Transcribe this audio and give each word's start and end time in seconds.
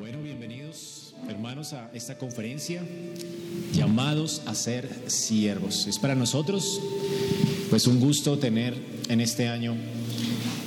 Bueno, 0.00 0.22
bienvenidos 0.22 1.14
hermanos 1.28 1.74
a 1.74 1.90
esta 1.92 2.16
conferencia, 2.16 2.80
llamados 3.74 4.40
a 4.46 4.54
ser 4.54 4.88
siervos. 5.08 5.86
Es 5.86 5.98
para 5.98 6.14
nosotros 6.14 6.80
pues 7.68 7.86
un 7.86 8.00
gusto 8.00 8.38
tener 8.38 8.74
en 9.10 9.20
este 9.20 9.46
año 9.46 9.76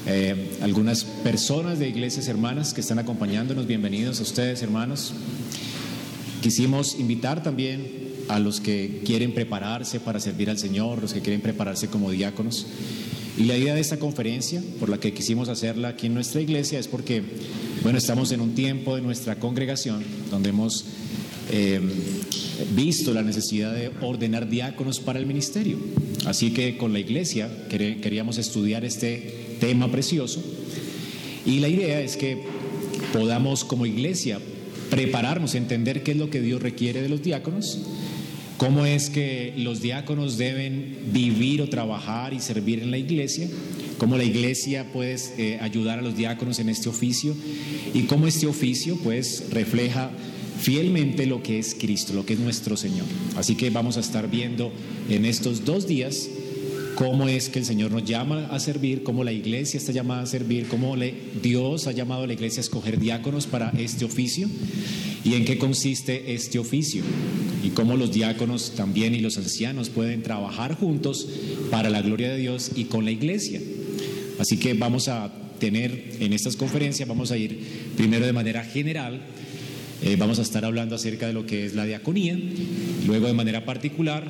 eh, 0.05 0.59
algunas 0.61 1.03
personas 1.03 1.79
de 1.79 1.89
iglesias 1.89 2.27
hermanas 2.27 2.75
que 2.75 2.81
están 2.81 2.99
acompañándonos. 2.99 3.65
Bienvenidos 3.65 4.19
a 4.19 4.23
ustedes 4.23 4.61
hermanos. 4.61 5.13
Quisimos 6.43 6.99
invitar 6.99 7.41
también 7.41 8.13
a 8.29 8.37
los 8.37 8.61
que 8.61 9.01
quieren 9.03 9.33
prepararse 9.33 9.99
para 9.99 10.19
servir 10.19 10.51
al 10.51 10.59
Señor, 10.59 11.01
los 11.01 11.11
que 11.11 11.21
quieren 11.21 11.41
prepararse 11.41 11.87
como 11.87 12.11
diáconos. 12.11 12.67
Y 13.35 13.45
la 13.45 13.57
idea 13.57 13.73
de 13.73 13.81
esta 13.81 13.97
conferencia, 13.97 14.61
por 14.79 14.89
la 14.89 14.99
que 14.99 15.11
quisimos 15.13 15.49
hacerla 15.49 15.87
aquí 15.89 16.05
en 16.05 16.13
nuestra 16.13 16.39
iglesia, 16.39 16.77
es 16.77 16.87
porque, 16.87 17.23
bueno, 17.83 17.97
estamos 17.97 18.31
en 18.31 18.41
un 18.41 18.55
tiempo 18.55 18.95
de 18.95 19.01
nuestra 19.01 19.35
congregación 19.35 20.03
donde 20.31 20.49
hemos 20.49 20.85
eh, 21.51 21.81
visto 22.75 23.13
la 23.13 23.21
necesidad 23.21 23.73
de 23.73 23.91
ordenar 24.01 24.49
diáconos 24.49 24.99
para 24.99 25.19
el 25.19 25.25
ministerio. 25.25 25.77
Así 26.25 26.51
que 26.51 26.77
con 26.77 26.93
la 26.93 26.99
iglesia 26.99 27.49
queríamos 27.69 28.37
estudiar 28.37 28.85
este 28.85 29.57
tema 29.59 29.91
precioso 29.91 30.41
y 31.45 31.59
la 31.59 31.67
idea 31.67 31.99
es 31.99 32.15
que 32.15 32.43
podamos 33.11 33.65
como 33.65 33.85
iglesia 33.85 34.39
prepararnos, 34.89 35.53
entender 35.55 36.03
qué 36.03 36.11
es 36.11 36.17
lo 36.17 36.29
que 36.29 36.41
Dios 36.41 36.61
requiere 36.61 37.01
de 37.01 37.09
los 37.09 37.21
diáconos 37.21 37.79
cómo 38.57 38.85
es 38.85 39.09
que 39.09 39.53
los 39.57 39.81
diáconos 39.81 40.37
deben 40.37 40.97
vivir 41.11 41.61
o 41.61 41.67
trabajar 41.67 42.33
y 42.33 42.39
servir 42.39 42.81
en 42.81 42.91
la 42.91 42.97
iglesia, 42.97 43.49
cómo 44.03 44.17
la 44.17 44.25
iglesia 44.25 44.91
puede 44.91 45.15
eh, 45.37 45.59
ayudar 45.61 45.97
a 45.97 46.01
los 46.01 46.17
diáconos 46.17 46.59
en 46.59 46.67
este 46.67 46.89
oficio 46.89 47.33
y 47.93 48.01
cómo 48.01 48.27
este 48.27 48.47
oficio 48.47 48.97
pues 48.97 49.45
refleja 49.49 50.11
fielmente 50.59 51.25
lo 51.25 51.41
que 51.41 51.57
es 51.57 51.73
Cristo, 51.73 52.11
lo 52.11 52.25
que 52.25 52.33
es 52.33 52.39
nuestro 52.39 52.75
Señor. 52.75 53.05
Así 53.37 53.55
que 53.55 53.69
vamos 53.69 53.95
a 53.95 54.01
estar 54.01 54.29
viendo 54.29 54.73
en 55.09 55.23
estos 55.23 55.63
dos 55.63 55.87
días 55.87 56.27
cómo 56.95 57.29
es 57.29 57.47
que 57.47 57.59
el 57.59 57.65
Señor 57.65 57.91
nos 57.91 58.03
llama 58.03 58.47
a 58.51 58.59
servir, 58.59 59.03
cómo 59.03 59.23
la 59.23 59.31
iglesia 59.31 59.77
está 59.77 59.93
llamada 59.93 60.23
a 60.23 60.25
servir, 60.25 60.67
cómo 60.67 60.97
le, 60.97 61.15
Dios 61.41 61.87
ha 61.87 61.93
llamado 61.93 62.23
a 62.23 62.27
la 62.27 62.33
iglesia 62.33 62.59
a 62.59 62.65
escoger 62.65 62.99
diáconos 62.99 63.47
para 63.47 63.69
este 63.69 64.03
oficio 64.03 64.49
y 65.23 65.35
en 65.35 65.45
qué 65.45 65.57
consiste 65.57 66.33
este 66.33 66.59
oficio 66.59 67.03
y 67.63 67.69
cómo 67.69 67.95
los 67.95 68.11
diáconos 68.11 68.73
también 68.75 69.15
y 69.15 69.21
los 69.21 69.37
ancianos 69.37 69.87
pueden 69.87 70.23
trabajar 70.23 70.75
juntos 70.75 71.25
para 71.71 71.89
la 71.89 72.01
gloria 72.01 72.31
de 72.31 72.37
Dios 72.37 72.71
y 72.75 72.83
con 72.83 73.05
la 73.05 73.11
iglesia. 73.11 73.61
Así 74.39 74.57
que 74.57 74.73
vamos 74.73 75.07
a 75.07 75.31
tener 75.59 76.17
en 76.19 76.33
estas 76.33 76.55
conferencias, 76.55 77.07
vamos 77.07 77.31
a 77.31 77.37
ir 77.37 77.57
primero 77.95 78.25
de 78.25 78.33
manera 78.33 78.63
general, 78.63 79.21
eh, 80.01 80.15
vamos 80.17 80.39
a 80.39 80.41
estar 80.41 80.65
hablando 80.65 80.95
acerca 80.95 81.27
de 81.27 81.33
lo 81.33 81.45
que 81.45 81.65
es 81.65 81.73
la 81.73 81.85
diaconía, 81.85 82.37
luego 83.05 83.27
de 83.27 83.33
manera 83.33 83.63
particular 83.63 84.29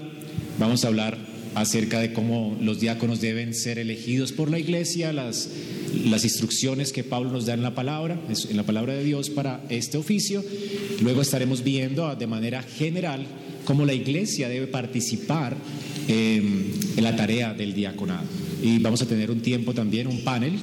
vamos 0.60 0.86
a 0.86 0.90
hablar 0.90 1.18
acerca 1.56 2.00
de 2.00 2.14
cómo 2.14 2.58
los 2.62 2.80
diáconos 2.80 3.22
deben 3.22 3.54
ser 3.54 3.80
elegidos 3.80 4.32
por 4.32 4.50
la 4.50 4.60
iglesia, 4.60 5.14
las, 5.14 5.50
las 6.06 6.24
instrucciones 6.24 6.92
que 6.92 7.04
Pablo 7.04 7.32
nos 7.32 7.46
da 7.46 7.54
en 7.54 7.64
la 7.64 7.76
palabra, 7.76 8.20
en 8.50 8.58
la 8.58 8.64
palabra 8.64 8.94
de 8.94 9.04
Dios 9.04 9.30
para 9.30 9.64
este 9.70 9.98
oficio. 9.98 10.44
Luego 11.02 11.22
estaremos 11.22 11.64
viendo 11.64 12.16
de 12.16 12.28
manera 12.28 12.64
general 12.64 13.26
cómo 13.66 13.86
la 13.86 13.94
iglesia 13.94 14.50
debe 14.50 14.68
participar 14.68 15.56
en 16.08 16.74
la 16.98 17.16
tarea 17.16 17.54
del 17.54 17.74
diaconado. 17.74 18.43
Y 18.64 18.80
vamos 18.80 19.02
a 19.02 19.06
tener 19.06 19.30
un 19.30 19.42
tiempo 19.42 19.74
también, 19.74 20.08
un 20.08 20.24
panel 20.24 20.54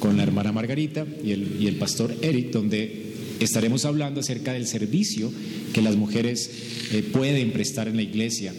con 0.00 0.16
la 0.16 0.24
hermana 0.24 0.52
Margarita 0.52 1.06
y 1.24 1.30
el, 1.30 1.56
y 1.60 1.68
el 1.68 1.76
pastor 1.76 2.14
Eric, 2.20 2.50
donde 2.50 3.08
estaremos 3.40 3.84
hablando 3.84 4.20
acerca 4.20 4.52
del 4.52 4.66
servicio 4.66 5.32
que 5.72 5.80
las 5.80 5.96
mujeres 5.96 6.50
eh, 6.92 7.02
pueden 7.12 7.52
prestar 7.52 7.88
en 7.88 7.96
la 7.96 8.02
iglesia 8.02 8.52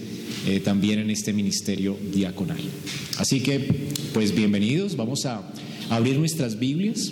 eh, 0.47 0.61
también 0.61 0.99
en 0.99 1.09
este 1.09 1.33
ministerio 1.33 1.97
diaconal. 2.13 2.61
Así 3.17 3.41
que, 3.41 3.59
pues 4.13 4.33
bienvenidos, 4.33 4.95
vamos 4.95 5.25
a 5.25 5.51
abrir 5.89 6.17
nuestras 6.17 6.59
Biblias 6.59 7.11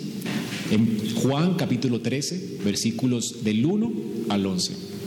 en 0.70 1.14
Juan 1.16 1.54
capítulo 1.56 2.00
13, 2.00 2.60
versículos 2.64 3.44
del 3.44 3.64
1 3.64 3.92
al 4.30 4.46
11. 4.46 4.97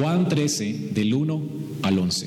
Juan 0.00 0.30
13, 0.30 0.92
del 0.94 1.12
1 1.12 1.42
al 1.82 1.98
11. 1.98 2.26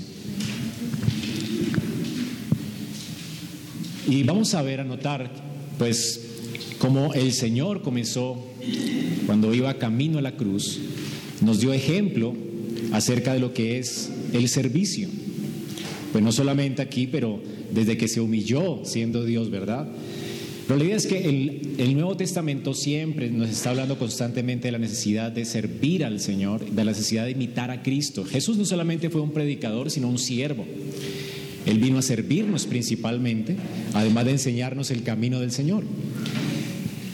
Y 4.07 4.21
vamos 4.21 4.53
a 4.53 4.61
ver, 4.61 4.81
a 4.81 4.83
notar 4.83 5.31
pues 5.79 6.21
como 6.77 7.15
el 7.15 7.33
Señor 7.33 7.81
comenzó 7.81 8.45
cuando 9.25 9.55
iba 9.55 9.73
camino 9.79 10.19
a 10.19 10.21
la 10.21 10.35
cruz, 10.35 10.81
nos 11.41 11.61
dio 11.61 11.73
ejemplo 11.73 12.35
acerca 12.91 13.33
de 13.33 13.39
lo 13.39 13.55
que 13.55 13.79
es 13.79 14.11
el 14.33 14.49
servicio. 14.49 15.09
Pues 16.11 16.23
no 16.23 16.31
solamente 16.31 16.83
aquí, 16.83 17.07
pero 17.07 17.41
desde 17.71 17.97
que 17.97 18.07
se 18.07 18.21
humilló 18.21 18.85
siendo 18.85 19.25
Dios, 19.25 19.49
¿verdad? 19.49 19.87
La 20.69 20.81
idea 20.81 20.95
es 20.95 21.07
que 21.07 21.27
el, 21.27 21.75
el, 21.77 21.93
Nuevo 21.93 22.15
Testamento 22.15 22.73
siempre 22.73 23.29
nos 23.29 23.49
está 23.49 23.71
hablando 23.71 23.99
constantemente 23.99 24.69
de 24.69 24.71
la 24.71 24.77
necesidad 24.77 25.29
de 25.29 25.43
servir 25.43 26.05
al 26.05 26.21
Señor, 26.21 26.65
de 26.65 26.85
la 26.85 26.91
necesidad 26.91 27.25
de 27.25 27.31
imitar 27.31 27.69
a 27.69 27.83
Cristo. 27.83 28.23
Jesús 28.23 28.57
no 28.57 28.63
solamente 28.63 29.09
fue 29.09 29.19
un 29.19 29.31
predicador, 29.31 29.91
sino 29.91 30.07
un 30.07 30.17
siervo. 30.17 30.65
Él 31.65 31.79
vino 31.79 31.97
a 31.97 32.01
servirnos 32.01 32.65
principalmente, 32.65 33.57
además 33.93 34.25
de 34.25 34.31
enseñarnos 34.31 34.89
el 34.91 35.03
camino 35.03 35.41
del 35.41 35.51
Señor. 35.51 35.83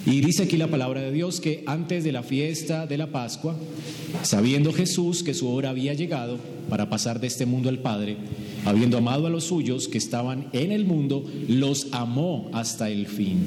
Y 0.06 0.22
dice 0.22 0.44
aquí 0.44 0.58
la 0.58 0.68
palabra 0.68 1.02
de 1.02 1.12
Dios 1.12 1.40
que 1.40 1.64
antes 1.66 2.04
de 2.04 2.12
la 2.12 2.24
fiesta 2.24 2.86
de 2.86 2.98
la 2.98 3.08
Pascua, 3.08 3.56
sabiendo 4.24 4.74
Jesús 4.74 5.24
que 5.24 5.34
su 5.34 5.50
hora 5.50 5.72
había 5.72 5.94
llegado 5.94 6.38
para 6.70 6.90
pasar 6.90 7.20
de 7.20 7.28
este 7.28 7.46
mundo 7.46 7.70
al 7.70 7.80
Padre, 7.80 8.18
habiendo 8.66 8.98
amado 8.98 9.28
a 9.28 9.30
los 9.30 9.46
suyos 9.46 9.88
que 9.88 9.98
estaban 9.98 10.50
en 10.54 10.72
el 10.72 10.86
mundo, 10.86 11.24
los 11.48 11.88
amó 11.92 12.50
hasta 12.54 12.90
el 12.90 13.08
fin. 13.08 13.40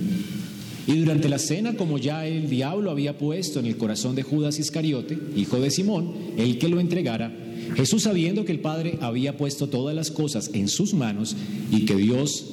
Y 0.86 0.96
durante 0.98 1.28
la 1.28 1.38
cena, 1.38 1.76
como 1.76 1.98
ya 1.98 2.26
el 2.26 2.50
diablo 2.50 2.90
había 2.90 3.16
puesto 3.16 3.60
en 3.60 3.66
el 3.66 3.76
corazón 3.76 4.16
de 4.16 4.24
Judas 4.24 4.58
Iscariote, 4.58 5.16
hijo 5.36 5.60
de 5.60 5.70
Simón, 5.70 6.12
el 6.36 6.58
que 6.58 6.68
lo 6.68 6.80
entregara, 6.80 7.32
Jesús 7.76 8.02
sabiendo 8.02 8.44
que 8.44 8.52
el 8.52 8.60
Padre 8.60 8.98
había 9.00 9.36
puesto 9.36 9.68
todas 9.68 9.94
las 9.94 10.10
cosas 10.10 10.50
en 10.52 10.68
sus 10.68 10.92
manos 10.92 11.36
y 11.70 11.84
que 11.84 11.94
Dios 11.96 12.46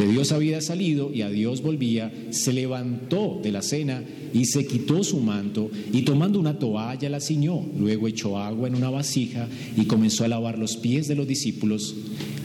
de 0.00 0.06
Dios 0.06 0.32
había 0.32 0.62
salido 0.62 1.12
y 1.12 1.20
a 1.20 1.28
Dios 1.28 1.60
volvía, 1.60 2.10
se 2.30 2.54
levantó 2.54 3.38
de 3.42 3.52
la 3.52 3.60
cena 3.60 4.02
y 4.32 4.46
se 4.46 4.66
quitó 4.66 5.04
su 5.04 5.20
manto 5.20 5.70
y 5.92 6.02
tomando 6.02 6.40
una 6.40 6.58
toalla 6.58 7.10
la 7.10 7.20
ciñó, 7.20 7.66
luego 7.78 8.08
echó 8.08 8.38
agua 8.38 8.66
en 8.66 8.76
una 8.76 8.88
vasija 8.88 9.46
y 9.76 9.84
comenzó 9.84 10.24
a 10.24 10.28
lavar 10.28 10.58
los 10.58 10.78
pies 10.78 11.06
de 11.06 11.16
los 11.16 11.28
discípulos, 11.28 11.94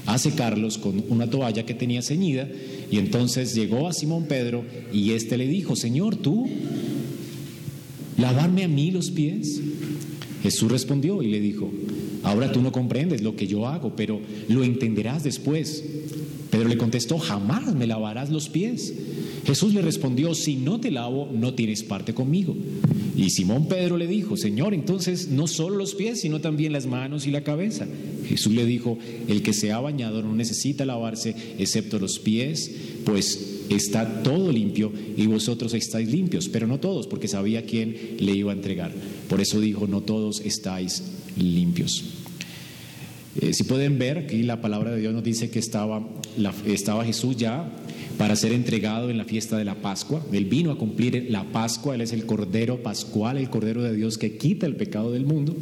a 0.05 0.17
secarlos 0.17 0.77
con 0.77 1.01
una 1.07 1.29
toalla 1.29 1.65
que 1.65 1.73
tenía 1.73 2.01
ceñida 2.01 2.49
y 2.91 2.97
entonces 2.97 3.55
llegó 3.55 3.87
a 3.87 3.93
Simón 3.93 4.25
Pedro 4.25 4.65
y 4.91 5.11
éste 5.11 5.37
le 5.37 5.47
dijo, 5.47 5.77
Señor, 5.77 6.17
tú, 6.17 6.49
lavarme 8.17 8.65
a 8.65 8.67
mí 8.67 8.91
los 8.91 9.11
pies. 9.11 9.61
Jesús 10.43 10.69
respondió 10.69 11.23
y 11.23 11.27
le 11.27 11.39
dijo, 11.39 11.71
Ahora 12.25 12.51
tú 12.51 12.59
no 12.59 12.71
comprendes 12.71 13.21
lo 13.21 13.35
que 13.35 13.45
yo 13.45 13.67
hago, 13.67 13.95
pero 13.95 14.19
lo 14.49 14.63
entenderás 14.63 15.23
después. 15.23 15.83
Pedro 16.55 16.69
le 16.69 16.77
contestó, 16.77 17.17
jamás 17.17 17.75
me 17.75 17.85
lavarás 17.85 18.29
los 18.29 18.47
pies. 18.47 18.93
Jesús 19.45 19.73
le 19.73 19.81
respondió, 19.81 20.33
si 20.33 20.55
no 20.55 20.79
te 20.79 20.89
lavo, 20.89 21.29
no 21.33 21.53
tienes 21.53 21.83
parte 21.83 22.13
conmigo. 22.13 22.55
Y 23.13 23.29
Simón 23.31 23.67
Pedro 23.67 23.97
le 23.97 24.07
dijo, 24.07 24.37
Señor, 24.37 24.73
entonces 24.73 25.27
no 25.27 25.47
solo 25.47 25.75
los 25.75 25.95
pies, 25.95 26.21
sino 26.21 26.39
también 26.39 26.71
las 26.71 26.85
manos 26.85 27.27
y 27.27 27.31
la 27.31 27.43
cabeza. 27.43 27.85
Jesús 28.25 28.53
le 28.53 28.65
dijo, 28.65 28.97
el 29.27 29.41
que 29.41 29.51
se 29.51 29.73
ha 29.73 29.81
bañado 29.81 30.23
no 30.23 30.33
necesita 30.33 30.85
lavarse 30.85 31.35
excepto 31.59 31.99
los 31.99 32.19
pies, 32.19 32.71
pues 33.03 33.65
está 33.67 34.23
todo 34.23 34.49
limpio 34.49 34.93
y 35.17 35.25
vosotros 35.25 35.73
estáis 35.73 36.07
limpios, 36.07 36.47
pero 36.47 36.67
no 36.67 36.79
todos, 36.79 37.07
porque 37.07 37.27
sabía 37.27 37.65
quién 37.65 37.97
le 38.19 38.31
iba 38.31 38.53
a 38.53 38.55
entregar. 38.55 38.93
Por 39.27 39.41
eso 39.41 39.59
dijo, 39.59 39.87
no 39.87 40.03
todos 40.03 40.39
estáis 40.39 41.03
limpios. 41.35 42.14
Eh, 43.41 43.53
si 43.53 43.63
pueden 43.63 43.99
ver, 43.99 44.17
aquí 44.19 44.43
la 44.43 44.61
palabra 44.61 44.91
de 44.91 45.01
Dios 45.01 45.13
nos 45.13 45.23
dice 45.23 45.49
que 45.49 45.59
estaba, 45.59 46.01
estaba 46.65 47.03
Jesús 47.03 47.35
ya 47.35 47.69
para 48.17 48.35
ser 48.37 48.53
entregado 48.53 49.09
en 49.09 49.17
la 49.17 49.25
fiesta 49.25 49.57
de 49.57 49.65
la 49.65 49.75
Pascua. 49.75 50.25
Él 50.31 50.45
vino 50.45 50.71
a 50.71 50.77
cumplir 50.77 51.27
la 51.29 51.43
Pascua, 51.51 51.95
Él 51.95 52.01
es 52.01 52.13
el 52.13 52.25
Cordero 52.25 52.81
Pascual, 52.81 53.37
el 53.37 53.49
Cordero 53.49 53.83
de 53.83 53.93
Dios 53.93 54.17
que 54.17 54.37
quita 54.37 54.65
el 54.65 54.77
pecado 54.77 55.11
del 55.11 55.25
mundo. 55.25 55.55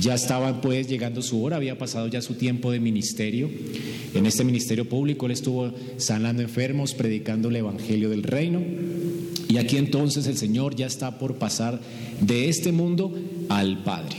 Ya 0.00 0.14
estaba 0.14 0.60
pues 0.60 0.88
llegando 0.88 1.20
su 1.22 1.42
hora, 1.42 1.56
había 1.56 1.78
pasado 1.78 2.06
ya 2.06 2.22
su 2.22 2.34
tiempo 2.34 2.70
de 2.70 2.78
ministerio. 2.78 3.50
En 4.14 4.26
este 4.26 4.44
ministerio 4.44 4.88
público 4.88 5.26
Él 5.26 5.32
estuvo 5.32 5.72
sanando 5.96 6.42
enfermos, 6.42 6.94
predicando 6.94 7.48
el 7.48 7.56
Evangelio 7.56 8.08
del 8.08 8.22
Reino. 8.22 8.62
Y 9.48 9.58
aquí 9.58 9.76
entonces 9.76 10.26
el 10.26 10.36
Señor 10.36 10.76
ya 10.76 10.86
está 10.86 11.18
por 11.18 11.36
pasar 11.36 11.80
de 12.20 12.48
este 12.48 12.70
mundo 12.72 13.12
al 13.48 13.82
Padre. 13.82 14.16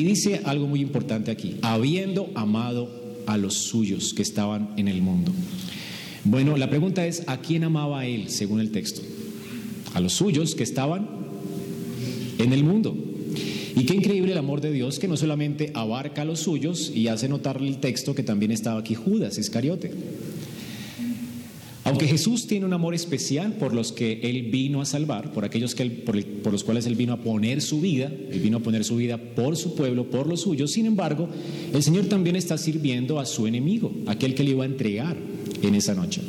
Y 0.00 0.04
dice 0.04 0.40
algo 0.44 0.66
muy 0.66 0.80
importante 0.80 1.30
aquí, 1.30 1.56
habiendo 1.60 2.30
amado 2.34 2.88
a 3.26 3.36
los 3.36 3.52
suyos 3.64 4.14
que 4.14 4.22
estaban 4.22 4.70
en 4.78 4.88
el 4.88 5.02
mundo. 5.02 5.30
Bueno, 6.24 6.56
la 6.56 6.70
pregunta 6.70 7.06
es, 7.06 7.22
¿a 7.26 7.42
quién 7.42 7.64
amaba 7.64 8.06
él 8.06 8.30
según 8.30 8.60
el 8.60 8.70
texto? 8.70 9.02
A 9.92 10.00
los 10.00 10.14
suyos 10.14 10.54
que 10.54 10.62
estaban 10.62 11.06
en 12.38 12.54
el 12.54 12.64
mundo. 12.64 12.96
Y 13.76 13.84
qué 13.84 13.94
increíble 13.94 14.32
el 14.32 14.38
amor 14.38 14.62
de 14.62 14.72
Dios 14.72 14.98
que 14.98 15.06
no 15.06 15.18
solamente 15.18 15.70
abarca 15.74 16.22
a 16.22 16.24
los 16.24 16.40
suyos 16.40 16.90
y 16.94 17.08
hace 17.08 17.28
notar 17.28 17.58
el 17.60 17.76
texto 17.76 18.14
que 18.14 18.22
también 18.22 18.52
estaba 18.52 18.80
aquí 18.80 18.94
Judas 18.94 19.36
Iscariote. 19.36 19.92
Aunque 21.90 22.06
Jesús 22.06 22.46
tiene 22.46 22.66
un 22.66 22.72
amor 22.72 22.94
especial 22.94 23.54
por 23.54 23.74
los 23.74 23.92
que 23.92 24.20
Él 24.22 24.42
vino 24.50 24.80
a 24.80 24.86
salvar, 24.86 25.32
por 25.32 25.44
aquellos 25.44 25.74
que 25.74 25.84
por, 25.86 26.22
por, 26.24 26.52
los 26.52 26.64
cuales 26.64 26.86
Él 26.86 26.94
vino 26.94 27.12
a 27.12 27.18
poner 27.18 27.60
su 27.60 27.80
vida, 27.80 28.06
Él 28.30 28.40
vino 28.40 28.58
a 28.58 28.60
poner 28.60 28.84
su 28.84 28.96
vida 28.96 29.18
por 29.18 29.56
su 29.56 29.74
pueblo, 29.74 30.08
por 30.08 30.26
los 30.26 30.42
suyos, 30.42 30.72
sin 30.72 30.86
embargo, 30.86 31.28
el 31.72 31.82
Señor 31.82 32.06
también 32.06 32.36
está 32.36 32.56
sirviendo 32.58 33.18
a 33.18 33.26
su 33.26 33.46
enemigo, 33.46 33.92
aquel 34.06 34.34
que 34.34 34.44
le 34.44 34.52
iba 34.52 34.64
a 34.64 34.66
entregar 34.66 35.16
en 35.62 35.74
esa 35.74 35.94
noche. 35.94 36.22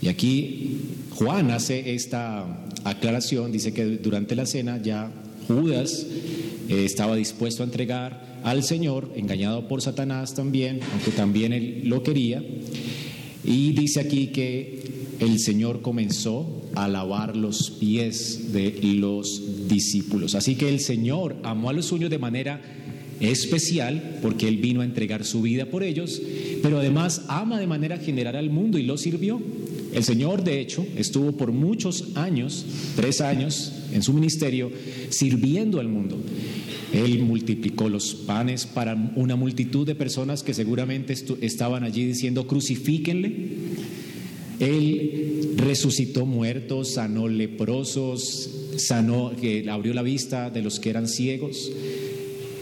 Y 0.00 0.08
aquí 0.08 0.78
Juan 1.10 1.50
hace 1.50 1.94
esta 1.94 2.64
aclaración, 2.84 3.50
dice 3.52 3.72
que 3.72 3.84
durante 3.84 4.36
la 4.36 4.46
cena 4.46 4.80
ya 4.80 5.10
Judas 5.48 6.06
eh, 6.68 6.84
estaba 6.84 7.16
dispuesto 7.16 7.62
a 7.62 7.66
entregar 7.66 8.38
al 8.44 8.62
Señor, 8.62 9.10
engañado 9.16 9.66
por 9.66 9.82
Satanás 9.82 10.34
también, 10.34 10.80
aunque 10.92 11.10
también 11.10 11.52
él 11.52 11.82
lo 11.84 12.02
quería. 12.02 12.42
Y 13.44 13.72
dice 13.72 14.00
aquí 14.00 14.28
que 14.28 14.82
el 15.20 15.38
Señor 15.38 15.82
comenzó 15.82 16.62
a 16.74 16.88
lavar 16.88 17.36
los 17.36 17.70
pies 17.70 18.52
de 18.52 18.78
los 18.82 19.68
discípulos. 19.68 20.34
Así 20.34 20.54
que 20.54 20.68
el 20.68 20.80
Señor 20.80 21.36
amó 21.42 21.70
a 21.70 21.72
los 21.72 21.86
suyos 21.86 22.10
de 22.10 22.18
manera 22.18 22.60
especial 23.20 24.18
porque 24.22 24.48
Él 24.48 24.58
vino 24.58 24.80
a 24.80 24.84
entregar 24.84 25.24
su 25.24 25.42
vida 25.42 25.66
por 25.66 25.82
ellos, 25.82 26.20
pero 26.62 26.78
además 26.78 27.22
ama 27.28 27.58
de 27.58 27.66
manera 27.66 27.98
general 27.98 28.36
al 28.36 28.50
mundo 28.50 28.78
y 28.78 28.84
lo 28.84 28.96
sirvió. 28.96 29.40
El 29.92 30.04
Señor, 30.04 30.44
de 30.44 30.60
hecho, 30.60 30.86
estuvo 30.96 31.32
por 31.32 31.50
muchos 31.50 32.10
años, 32.14 32.64
tres 32.94 33.20
años, 33.20 33.72
en 33.92 34.02
su 34.02 34.12
ministerio, 34.12 34.70
sirviendo 35.08 35.80
al 35.80 35.88
mundo. 35.88 36.18
Él 36.92 37.20
multiplicó 37.20 37.88
los 37.88 38.14
panes 38.14 38.66
para 38.66 38.94
una 39.16 39.36
multitud 39.36 39.86
de 39.86 39.94
personas 39.94 40.42
que 40.42 40.54
seguramente 40.54 41.14
estaban 41.40 41.84
allí 41.84 42.06
diciendo, 42.06 42.46
crucifíquenle. 42.46 43.34
Él 44.60 45.52
resucitó 45.56 46.26
muertos, 46.26 46.94
sanó 46.94 47.28
leprosos, 47.28 48.50
sanó, 48.76 49.32
abrió 49.70 49.94
la 49.94 50.02
vista 50.02 50.50
de 50.50 50.62
los 50.62 50.80
que 50.80 50.90
eran 50.90 51.08
ciegos 51.08 51.70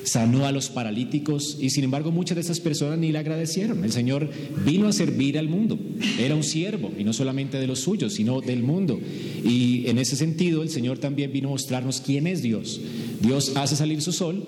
sanó 0.07 0.47
a 0.47 0.53
los 0.53 0.71
paralíticos 0.71 1.59
y 1.61 1.71
sin 1.71 1.85
embargo 1.85 2.13
muchas 2.13 2.37
de 2.37 2.41
esas 2.41 2.61
personas 2.61 2.99
ni 2.99 3.11
le 3.11 3.19
agradecieron. 3.19 3.85
El 3.85 3.93
Señor 3.93 4.31
vino 4.65 4.89
a 4.89 4.93
servir 4.93 5.37
al 5.39 5.49
mundo, 5.49 5.79
era 6.19 6.35
un 6.35 6.45
siervo 6.45 6.93
y 6.97 7.05
no 7.05 7.13
solamente 7.13 7.59
de 7.59 7.67
los 7.67 7.81
suyos, 7.81 8.15
sino 8.15 8.41
del 8.41 8.63
mundo. 8.63 9.01
Y 9.45 9.89
en 9.89 9.99
ese 9.99 10.17
sentido 10.17 10.63
el 10.63 10.71
Señor 10.71 10.99
también 10.99 11.33
vino 11.33 11.49
a 11.49 11.53
mostrarnos 11.53 12.01
quién 12.01 12.27
es 12.27 12.41
Dios. 12.41 12.81
Dios 13.21 13.53
hace 13.57 13.77
salir 13.77 14.03
su 14.03 14.13
sol 14.13 14.45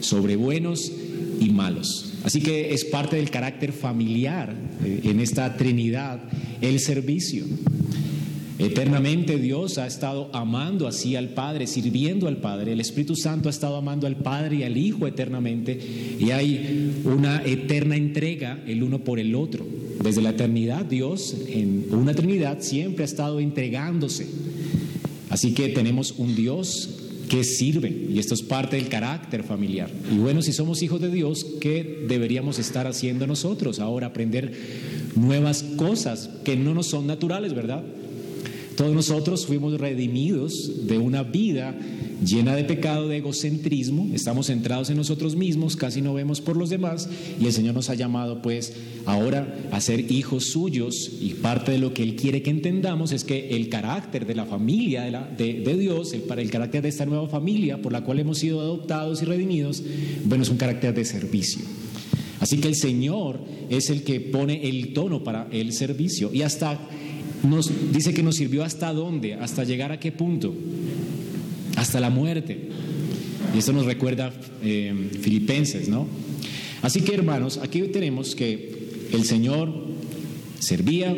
sobre 0.00 0.36
buenos 0.36 0.92
y 1.40 1.50
malos. 1.50 2.12
Así 2.24 2.40
que 2.40 2.74
es 2.74 2.84
parte 2.84 3.16
del 3.16 3.30
carácter 3.30 3.72
familiar 3.72 4.54
eh, 4.84 5.00
en 5.04 5.20
esta 5.20 5.56
Trinidad 5.56 6.20
el 6.60 6.80
servicio. 6.80 7.44
Eternamente 8.58 9.38
Dios 9.38 9.76
ha 9.76 9.86
estado 9.86 10.30
amando 10.32 10.88
así 10.88 11.14
al 11.14 11.28
Padre, 11.28 11.66
sirviendo 11.66 12.26
al 12.26 12.38
Padre. 12.38 12.72
El 12.72 12.80
Espíritu 12.80 13.14
Santo 13.14 13.48
ha 13.48 13.50
estado 13.50 13.76
amando 13.76 14.06
al 14.06 14.16
Padre 14.16 14.56
y 14.56 14.62
al 14.62 14.78
Hijo 14.78 15.06
eternamente. 15.06 15.78
Y 16.18 16.30
hay 16.30 17.02
una 17.04 17.44
eterna 17.44 17.96
entrega 17.96 18.62
el 18.66 18.82
uno 18.82 19.04
por 19.04 19.18
el 19.18 19.34
otro. 19.34 19.66
Desde 20.02 20.22
la 20.22 20.30
eternidad 20.30 20.86
Dios 20.86 21.36
en 21.48 21.86
una 21.90 22.14
Trinidad 22.14 22.60
siempre 22.60 23.04
ha 23.04 23.06
estado 23.06 23.40
entregándose. 23.40 24.26
Así 25.28 25.52
que 25.52 25.68
tenemos 25.68 26.12
un 26.12 26.34
Dios 26.34 27.05
que 27.28 27.44
sirve 27.44 28.06
y 28.10 28.18
esto 28.18 28.34
es 28.34 28.42
parte 28.42 28.76
del 28.76 28.88
carácter 28.88 29.42
familiar. 29.42 29.90
Y 30.12 30.18
bueno, 30.18 30.42
si 30.42 30.52
somos 30.52 30.82
hijos 30.82 31.00
de 31.00 31.10
Dios, 31.10 31.46
¿qué 31.60 32.04
deberíamos 32.08 32.58
estar 32.58 32.86
haciendo 32.86 33.26
nosotros? 33.26 33.80
Ahora 33.80 34.08
aprender 34.08 34.52
nuevas 35.14 35.62
cosas 35.62 36.30
que 36.44 36.56
no 36.56 36.74
nos 36.74 36.88
son 36.88 37.06
naturales, 37.06 37.54
¿verdad? 37.54 37.84
Todos 38.76 38.94
nosotros 38.94 39.46
fuimos 39.46 39.80
redimidos 39.80 40.86
de 40.86 40.98
una 40.98 41.22
vida 41.22 41.74
llena 42.24 42.54
de 42.54 42.64
pecado, 42.64 43.08
de 43.08 43.18
egocentrismo, 43.18 44.10
estamos 44.12 44.46
centrados 44.46 44.90
en 44.90 44.96
nosotros 44.96 45.36
mismos, 45.36 45.76
casi 45.76 46.02
no 46.02 46.14
vemos 46.14 46.40
por 46.40 46.56
los 46.56 46.70
demás. 46.70 47.08
Y 47.40 47.46
el 47.46 47.52
Señor 47.52 47.74
nos 47.74 47.90
ha 47.90 47.94
llamado 47.94 48.42
pues 48.42 48.74
ahora 49.06 49.54
a 49.70 49.80
ser 49.80 50.12
hijos 50.12 50.46
suyos. 50.46 51.10
Y 51.20 51.34
parte 51.34 51.72
de 51.72 51.78
lo 51.78 51.94
que 51.94 52.02
Él 52.02 52.16
quiere 52.16 52.42
que 52.42 52.50
entendamos 52.50 53.12
es 53.12 53.24
que 53.24 53.56
el 53.56 53.68
carácter 53.68 54.26
de 54.26 54.34
la 54.34 54.44
familia 54.44 55.26
de, 55.36 55.76
Dios, 55.78 56.12
el, 56.12 56.24
el 56.38 56.50
carácter 56.50 56.82
de 56.82 56.88
esta 56.88 57.06
nueva 57.06 57.28
familia 57.28 57.80
por 57.80 57.92
la 57.92 58.04
cual 58.04 58.20
hemos 58.20 58.38
sido 58.38 58.60
adoptados 58.60 59.22
y 59.22 59.24
redimidos, 59.24 59.82
bueno, 60.24 60.42
es 60.42 60.50
un 60.50 60.58
carácter 60.58 60.94
de 60.94 61.04
servicio. 61.04 61.62
Así 62.40 62.58
que 62.58 62.68
el 62.68 62.76
Señor 62.76 63.40
es 63.70 63.90
el 63.90 64.02
que 64.02 64.20
pone 64.20 64.68
el 64.68 64.92
tono 64.92 65.24
para 65.24 65.48
el 65.50 65.72
servicio. 65.72 66.32
Y 66.32 66.42
hasta 66.42 66.78
nos 67.46 67.70
dice 67.92 68.14
que 68.14 68.22
nos 68.22 68.36
sirvió 68.36 68.64
hasta 68.64 68.92
dónde, 68.92 69.34
hasta 69.34 69.64
llegar 69.64 69.92
a 69.92 70.00
qué 70.00 70.12
punto, 70.12 70.54
hasta 71.76 72.00
la 72.00 72.10
muerte. 72.10 72.68
Y 73.54 73.58
esto 73.58 73.72
nos 73.72 73.86
recuerda 73.86 74.32
eh, 74.62 75.10
Filipenses, 75.20 75.88
¿no? 75.88 76.06
Así 76.82 77.00
que 77.00 77.14
hermanos, 77.14 77.58
aquí 77.62 77.80
tenemos 77.82 78.34
que 78.34 79.08
el 79.12 79.24
Señor 79.24 79.72
servía 80.58 81.16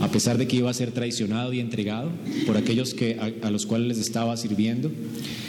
a 0.00 0.08
pesar 0.08 0.38
de 0.38 0.48
que 0.48 0.56
iba 0.56 0.70
a 0.70 0.74
ser 0.74 0.92
traicionado 0.92 1.52
y 1.52 1.60
entregado 1.60 2.10
por 2.46 2.56
aquellos 2.56 2.94
que, 2.94 3.18
a, 3.20 3.46
a 3.46 3.50
los 3.50 3.66
cuales 3.66 3.88
les 3.88 3.98
estaba 3.98 4.36
sirviendo. 4.36 4.90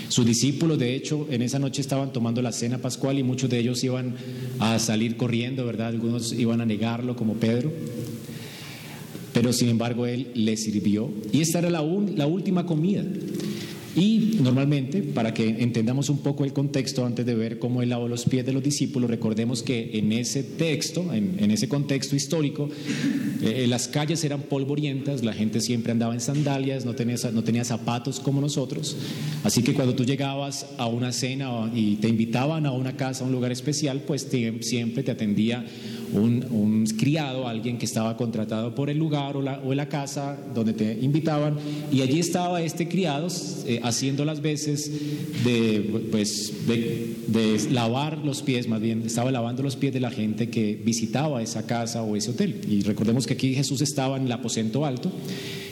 Sus 0.10 0.25
discípulos, 0.25 0.78
de 0.78 0.94
hecho, 0.94 1.28
en 1.31 1.42
esa 1.42 1.57
noche 1.57 1.81
estaban 1.81 2.12
tomando 2.12 2.42
la 2.42 2.52
cena 2.52 2.80
pascual 2.80 3.18
y 3.18 3.24
muchos 3.24 3.50
de 3.50 3.60
ellos 3.60 3.81
iban 3.84 4.16
a 4.60 4.78
salir 4.78 5.16
corriendo, 5.16 5.66
¿verdad? 5.66 5.88
Algunos 5.88 6.34
iban 6.34 6.60
a 6.60 6.66
negarlo, 6.66 7.16
como 7.16 7.36
Pedro 7.36 7.72
pero 9.42 9.54
sin 9.54 9.70
embargo 9.70 10.06
él 10.06 10.28
le 10.36 10.56
sirvió 10.56 11.10
y 11.32 11.42
esta 11.42 11.58
era 11.58 11.72
la, 11.72 11.82
última 11.82 12.68
comida. 12.68 13.04
Y 13.95 14.38
normalmente, 14.42 15.02
para 15.02 15.33
que 15.33 15.50
entendamos 15.50 16.10
un 16.10 16.19
poco 16.19 16.45
el 16.45 16.54
contexto 16.54 17.06
antes 17.06 17.26
de 17.26 17.36
ver 17.36 17.60
cómo 17.60 17.81
él 17.81 17.90
lavó 17.90 18.07
los 18.07 18.26
pies 18.26 18.45
de 18.45 18.54
los 18.54 18.64
discípulos, 18.64 19.10
recordemos 19.10 19.64
que 19.64 19.98
en 19.98 20.14
ese 20.14 20.44
texto, 20.44 21.14
en, 21.14 21.52
ese 21.52 21.68
contexto 21.68 22.16
histórico, 22.16 22.69
eh, 23.42 23.66
las 23.68 23.90
calles 23.90 24.24
eran 24.24 24.44
polvorientas, 24.44 25.24
la 25.24 25.33
gente 25.33 25.60
siempre 25.60 25.92
andaba 25.92 26.14
en 26.14 26.21
sandalias, 26.21 26.86
no 26.86 26.95
tenía, 26.95 27.18
no 27.33 27.44
tenía 27.44 27.66
zapatos 27.66 28.19
como 28.19 28.40
nosotros. 28.40 28.95
Así 29.44 29.62
que 29.62 29.74
cuando 29.74 29.94
tú 29.94 30.06
llegabas 30.06 30.68
a 30.78 30.86
una 30.86 31.12
cena 31.12 31.69
y 31.74 31.98
te 31.98 32.07
invitaban 32.07 32.66
a 32.66 32.71
una 32.71 32.95
casa, 32.95 33.24
a 33.24 33.28
un 33.28 33.33
lugar 33.33 33.52
especial, 33.52 34.04
pues 34.07 34.28
siempre 34.62 35.04
te 35.04 35.12
atendía 35.12 35.66
un, 36.14 36.86
criado, 36.98 37.48
alguien 37.48 37.78
que 37.78 37.86
estaba 37.86 38.18
contratado 38.18 38.76
por 38.76 38.90
el 38.90 38.98
lugar 38.98 39.38
o 39.38 39.42
la, 39.42 39.60
o 39.64 39.74
la 39.74 39.88
casa 39.88 40.38
donde 40.54 40.74
te 40.74 41.00
invitaban, 41.02 41.57
y 41.92 42.02
allí 42.02 42.19
estaba 42.19 42.62
este 42.62 42.88
criado 42.88 43.28
eh, 43.66 43.81
haciendo 43.83 44.26
las 44.26 44.42
veces 44.42 44.92
de, 45.44 46.07
pues, 46.11 46.68
de, 46.68 47.68
lavar 47.71 48.19
los 48.19 48.42
pies, 48.42 48.68
más 48.68 48.81
bien, 48.81 49.04
estaba 49.06 49.31
lavando 49.31 49.64
los 49.64 49.76
pies 49.76 49.94
de 49.94 50.00
la 50.00 50.11
gente 50.11 50.50
que 50.50 50.80
visitaba 50.83 51.42
esa 51.42 51.66
casa 51.66 52.02
o 52.04 52.16
ese 52.16 52.31
hotel. 52.31 52.61
Y 52.68 52.81
recordemos 52.81 53.28
que 53.28 53.33
aquí 53.33 53.54
Jesús 53.54 53.81
estaba 53.81 54.18
en 54.18 54.26
el 54.26 54.31
aposento 54.31 54.85
alto 54.85 55.11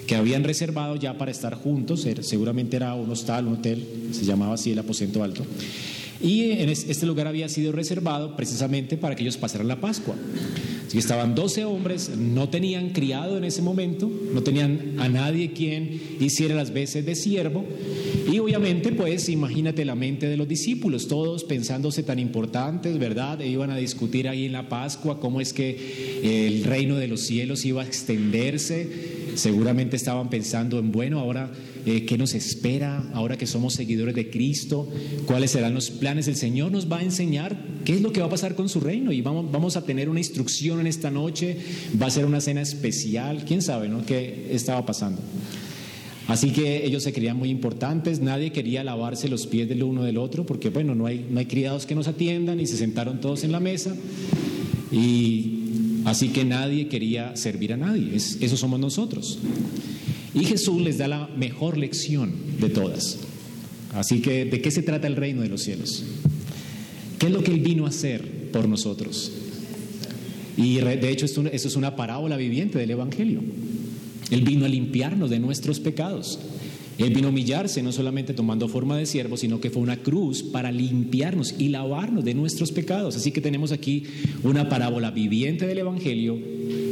que 0.07 0.15
habían 0.15 0.43
reservado 0.43 0.95
ya 0.95 1.19
para 1.19 1.29
estar 1.29 1.53
juntos, 1.53 2.07
seguramente 2.21 2.75
era 2.75 2.95
un 2.95 3.11
hostal, 3.11 3.45
un 3.45 3.53
hotel, 3.53 3.85
se 4.11 4.25
llamaba 4.25 4.55
así 4.55 4.71
el 4.71 4.79
aposento 4.79 5.23
alto. 5.23 5.45
Y 6.21 6.51
en 6.51 6.69
este 6.69 7.05
lugar 7.05 7.27
había 7.27 7.47
sido 7.49 7.71
reservado 7.71 8.35
precisamente 8.35 8.97
para 8.97 9.15
que 9.15 9.23
ellos 9.23 9.37
pasaran 9.37 9.67
la 9.67 9.79
Pascua. 9.79 10.15
Así 10.89 10.97
estaban 10.97 11.35
12 11.35 11.65
hombres, 11.65 12.09
no 12.17 12.49
tenían 12.49 12.89
criado 12.89 13.37
en 13.37 13.43
ese 13.43 13.61
momento, 13.61 14.11
no 14.33 14.41
tenían 14.41 14.95
a 14.97 15.07
nadie 15.07 15.53
quien 15.53 16.01
hiciera 16.19 16.55
las 16.55 16.73
veces 16.73 17.05
de 17.05 17.13
siervo. 17.13 17.63
Y 18.27 18.39
obviamente, 18.39 18.91
pues 18.91 19.29
imagínate 19.29 19.85
la 19.85 19.93
mente 19.93 20.27
de 20.27 20.35
los 20.35 20.47
discípulos, 20.47 21.07
todos 21.07 21.43
pensándose 21.43 22.01
tan 22.01 22.17
importantes, 22.17 22.97
¿verdad? 22.97 23.39
E 23.39 23.47
iban 23.47 23.69
a 23.69 23.77
discutir 23.77 24.27
ahí 24.27 24.45
en 24.45 24.51
la 24.51 24.67
Pascua 24.67 25.19
cómo 25.19 25.41
es 25.41 25.53
que 25.53 25.77
el 26.23 26.63
reino 26.63 26.95
de 26.95 27.07
los 27.07 27.21
cielos 27.21 27.65
iba 27.65 27.83
a 27.83 27.85
extenderse. 27.85 29.18
Seguramente 29.39 29.95
estaban 29.95 30.29
pensando 30.29 30.79
en, 30.79 30.91
bueno, 30.91 31.17
ahora 31.17 31.49
eh, 31.85 32.05
qué 32.05 32.17
nos 32.17 32.33
espera 32.33 33.09
ahora 33.13 33.37
que 33.37 33.47
somos 33.47 33.73
seguidores 33.73 34.13
de 34.13 34.29
Cristo, 34.29 34.89
cuáles 35.25 35.51
serán 35.51 35.73
los 35.73 35.91
planes. 35.91 36.27
El 36.27 36.35
Señor 36.35 36.73
nos 36.73 36.91
va 36.91 36.97
a 36.97 37.03
enseñar 37.03 37.57
qué 37.85 37.93
es 37.93 38.01
lo 38.01 38.11
que 38.11 38.19
va 38.19 38.27
a 38.27 38.29
pasar 38.29 38.55
con 38.55 38.67
su 38.67 38.81
reino 38.81 39.13
y 39.13 39.21
vamos, 39.21 39.49
vamos 39.49 39.77
a 39.77 39.85
tener 39.85 40.09
una 40.09 40.19
instrucción 40.19 40.81
en 40.81 40.87
esta 40.87 41.09
noche, 41.09 41.57
va 41.99 42.07
a 42.07 42.11
ser 42.11 42.25
una 42.25 42.41
cena 42.41 42.61
especial, 42.61 43.45
quién 43.45 43.61
sabe, 43.61 43.87
¿no? 43.87 44.05
¿Qué 44.05 44.49
estaba 44.51 44.85
pasando? 44.85 45.21
Así 46.27 46.51
que 46.51 46.85
ellos 46.85 47.01
se 47.03 47.13
creían 47.13 47.37
muy 47.37 47.49
importantes, 47.49 48.19
nadie 48.19 48.51
quería 48.51 48.83
lavarse 48.83 49.29
los 49.29 49.47
pies 49.47 49.69
del 49.69 49.83
uno 49.83 50.03
del 50.03 50.17
otro, 50.17 50.45
porque 50.45 50.69
bueno, 50.69 50.95
no 50.95 51.05
hay, 51.05 51.25
no 51.29 51.39
hay 51.39 51.45
criados 51.45 51.85
que 51.85 51.95
nos 51.95 52.09
atiendan 52.09 52.59
y 52.59 52.67
se 52.67 52.75
sentaron 52.75 53.21
todos 53.21 53.45
en 53.45 53.53
la 53.53 53.61
mesa. 53.61 53.95
Y 54.91 55.58
así 56.09 56.29
que 56.29 56.45
nadie 56.45 56.87
quería 56.87 57.35
servir 57.35 57.73
a 57.73 57.77
nadie, 57.77 58.15
es, 58.15 58.37
eso 58.41 58.57
somos 58.57 58.79
nosotros. 58.79 59.39
Y 60.33 60.45
Jesús 60.45 60.81
les 60.81 60.97
da 60.97 61.07
la 61.07 61.29
mejor 61.35 61.77
lección 61.77 62.33
de 62.59 62.69
todas. 62.69 63.17
Así 63.93 64.21
que, 64.21 64.45
¿de 64.45 64.61
qué 64.61 64.71
se 64.71 64.83
trata 64.83 65.07
el 65.07 65.15
reino 65.15 65.41
de 65.41 65.49
los 65.49 65.63
cielos? 65.63 66.03
¿Qué 67.17 67.27
es 67.27 67.31
lo 67.31 67.43
que 67.43 67.51
Él 67.51 67.59
vino 67.59 67.85
a 67.85 67.89
hacer 67.89 68.51
por 68.51 68.67
nosotros? 68.67 69.31
Y 70.57 70.75
de 70.75 71.09
hecho, 71.09 71.25
esto, 71.25 71.45
es 71.47 71.75
una 71.75 71.95
parábola 71.95 72.37
viviente 72.37 72.77
del 72.77 72.91
Evangelio. 72.91 73.41
Él 74.29 74.41
vino 74.41 74.65
a 74.65 74.69
limpiarnos 74.69 75.29
de 75.29 75.39
nuestros 75.39 75.79
pecados. 75.79 76.39
Él 76.99 77.13
vino 77.13 77.27
a 77.27 77.31
humillarse 77.31 77.81
no 77.81 77.93
solamente 77.93 78.33
tomando 78.33 78.67
forma 78.67 78.97
de 78.97 79.05
siervo, 79.05 79.37
sino 79.37 79.61
que 79.61 79.69
fue 79.69 79.81
una 79.81 79.97
cruz 79.97 80.43
para 80.43 80.69
limpiarnos 80.71 81.55
y 81.57 81.69
lavarnos 81.69 82.25
de 82.25 82.33
nuestros 82.33 82.73
pecados. 82.73 83.15
Así 83.15 83.31
que 83.31 83.39
tenemos 83.39 83.71
aquí 83.71 84.03
una 84.43 84.67
parábola 84.67 85.09
viviente 85.09 85.65
del 85.65 85.77
Evangelio 85.77 86.37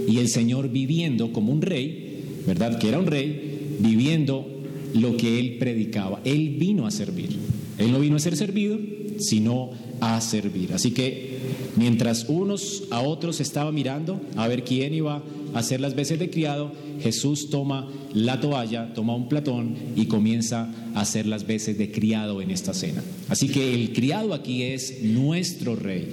y 0.07 0.17
el 0.17 0.29
Señor 0.29 0.69
viviendo 0.69 1.33
como 1.33 1.51
un 1.51 1.61
rey, 1.61 2.23
¿verdad? 2.47 2.79
Que 2.79 2.87
era 2.87 2.99
un 2.99 3.07
rey, 3.07 3.75
viviendo 3.79 4.47
lo 4.93 5.17
que 5.17 5.39
Él 5.39 5.57
predicaba. 5.59 6.21
Él 6.23 6.55
vino 6.57 6.87
a 6.87 6.91
servir. 6.91 7.29
Él 7.77 7.91
no 7.91 7.99
vino 7.99 8.15
a 8.15 8.19
ser 8.19 8.37
servido, 8.37 8.79
sino 9.19 9.71
a 9.99 10.21
servir. 10.21 10.73
Así 10.73 10.91
que 10.91 11.37
mientras 11.77 12.25
unos 12.27 12.83
a 12.89 13.01
otros 13.01 13.39
estaba 13.39 13.71
mirando 13.71 14.19
a 14.35 14.47
ver 14.47 14.63
quién 14.63 14.93
iba 14.93 15.23
a 15.53 15.59
hacer 15.59 15.79
las 15.79 15.95
veces 15.95 16.19
de 16.19 16.29
criado, 16.29 16.71
Jesús 17.01 17.49
toma 17.49 17.87
la 18.13 18.41
toalla, 18.41 18.93
toma 18.93 19.15
un 19.15 19.29
platón 19.29 19.75
y 19.95 20.05
comienza 20.05 20.73
a 20.95 21.01
hacer 21.01 21.27
las 21.27 21.45
veces 21.45 21.77
de 21.77 21.91
criado 21.91 22.41
en 22.41 22.51
esta 22.51 22.73
cena. 22.73 23.03
Así 23.29 23.47
que 23.47 23.73
el 23.73 23.93
criado 23.93 24.33
aquí 24.33 24.63
es 24.63 25.03
nuestro 25.03 25.75
rey. 25.75 26.07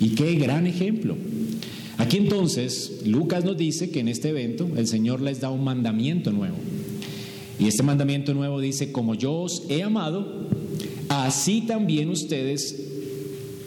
Y 0.00 0.10
qué 0.10 0.34
gran 0.34 0.66
ejemplo. 0.66 1.16
Aquí 1.98 2.18
entonces 2.18 3.02
Lucas 3.06 3.44
nos 3.44 3.56
dice 3.56 3.90
que 3.90 4.00
en 4.00 4.08
este 4.08 4.28
evento 4.30 4.68
el 4.76 4.86
Señor 4.86 5.22
les 5.22 5.40
da 5.40 5.50
un 5.50 5.64
mandamiento 5.64 6.32
nuevo. 6.32 6.56
Y 7.58 7.68
este 7.68 7.82
mandamiento 7.82 8.34
nuevo 8.34 8.60
dice, 8.60 8.92
como 8.92 9.14
yo 9.14 9.32
os 9.32 9.62
he 9.70 9.82
amado, 9.82 10.48
así 11.08 11.62
también 11.62 12.10
ustedes 12.10 12.82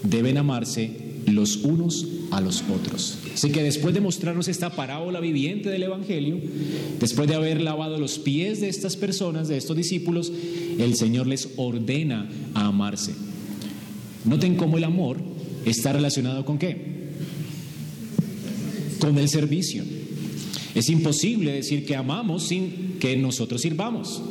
deben 0.03 0.37
amarse 0.37 1.08
los 1.35 1.57
unos 1.57 2.07
a 2.31 2.41
los 2.41 2.63
otros. 2.63 3.17
Así 3.33 3.51
que 3.51 3.63
después 3.63 3.93
de 3.93 4.01
mostrarnos 4.01 4.47
esta 4.47 4.69
parábola 4.71 5.19
viviente 5.19 5.69
del 5.69 5.83
Evangelio, 5.83 6.39
después 6.99 7.27
de 7.27 7.35
haber 7.35 7.61
lavado 7.61 7.97
los 7.97 8.19
pies 8.19 8.61
de 8.61 8.69
estas 8.69 8.95
personas, 8.95 9.47
de 9.47 9.57
estos 9.57 9.75
discípulos, 9.75 10.31
el 10.77 10.95
Señor 10.95 11.27
les 11.27 11.49
ordena 11.57 12.29
a 12.53 12.67
amarse. 12.67 13.13
Noten 14.25 14.55
cómo 14.55 14.77
el 14.77 14.83
amor 14.83 15.17
está 15.65 15.93
relacionado 15.93 16.45
con 16.45 16.57
qué? 16.57 16.99
Con 18.99 19.17
el 19.17 19.29
servicio. 19.29 19.83
Es 20.75 20.89
imposible 20.89 21.53
decir 21.53 21.85
que 21.85 21.95
amamos 21.95 22.43
sin 22.43 22.97
que 22.99 23.17
nosotros 23.17 23.61
sirvamos. 23.61 24.21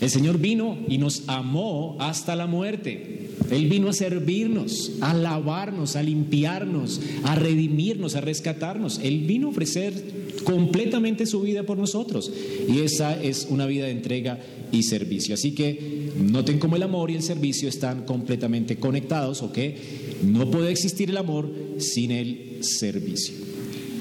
El 0.00 0.10
Señor 0.10 0.38
vino 0.38 0.78
y 0.88 0.98
nos 0.98 1.24
amó 1.26 1.96
hasta 2.00 2.36
la 2.36 2.46
muerte. 2.46 3.30
Él 3.50 3.68
vino 3.68 3.88
a 3.88 3.92
servirnos, 3.92 4.92
a 5.00 5.14
lavarnos, 5.14 5.96
a 5.96 6.02
limpiarnos, 6.02 7.00
a 7.24 7.34
redimirnos, 7.34 8.16
a 8.16 8.20
rescatarnos. 8.20 9.00
Él 9.02 9.20
vino 9.20 9.48
a 9.48 9.50
ofrecer 9.50 9.92
completamente 10.44 11.26
su 11.26 11.40
vida 11.40 11.64
por 11.64 11.78
nosotros. 11.78 12.32
Y 12.68 12.80
esa 12.80 13.20
es 13.20 13.46
una 13.50 13.66
vida 13.66 13.86
de 13.86 13.92
entrega 13.92 14.38
y 14.72 14.82
servicio. 14.82 15.34
Así 15.34 15.52
que 15.52 16.10
noten 16.18 16.58
cómo 16.58 16.76
el 16.76 16.82
amor 16.82 17.10
y 17.10 17.14
el 17.14 17.22
servicio 17.22 17.68
están 17.68 18.04
completamente 18.04 18.76
conectados, 18.76 19.42
¿ok? 19.42 19.58
No 20.24 20.50
puede 20.50 20.70
existir 20.70 21.10
el 21.10 21.16
amor 21.16 21.50
sin 21.78 22.10
el 22.10 22.58
servicio. 22.60 23.34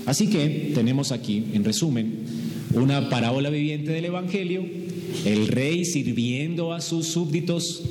Así 0.05 0.27
que 0.27 0.71
tenemos 0.73 1.11
aquí, 1.11 1.43
en 1.53 1.63
resumen, 1.63 2.19
una 2.73 3.09
parábola 3.09 3.49
viviente 3.49 3.91
del 3.91 4.05
Evangelio, 4.05 4.63
el 5.25 5.47
rey 5.47 5.85
sirviendo 5.85 6.73
a 6.73 6.81
sus 6.81 7.07
súbditos 7.07 7.83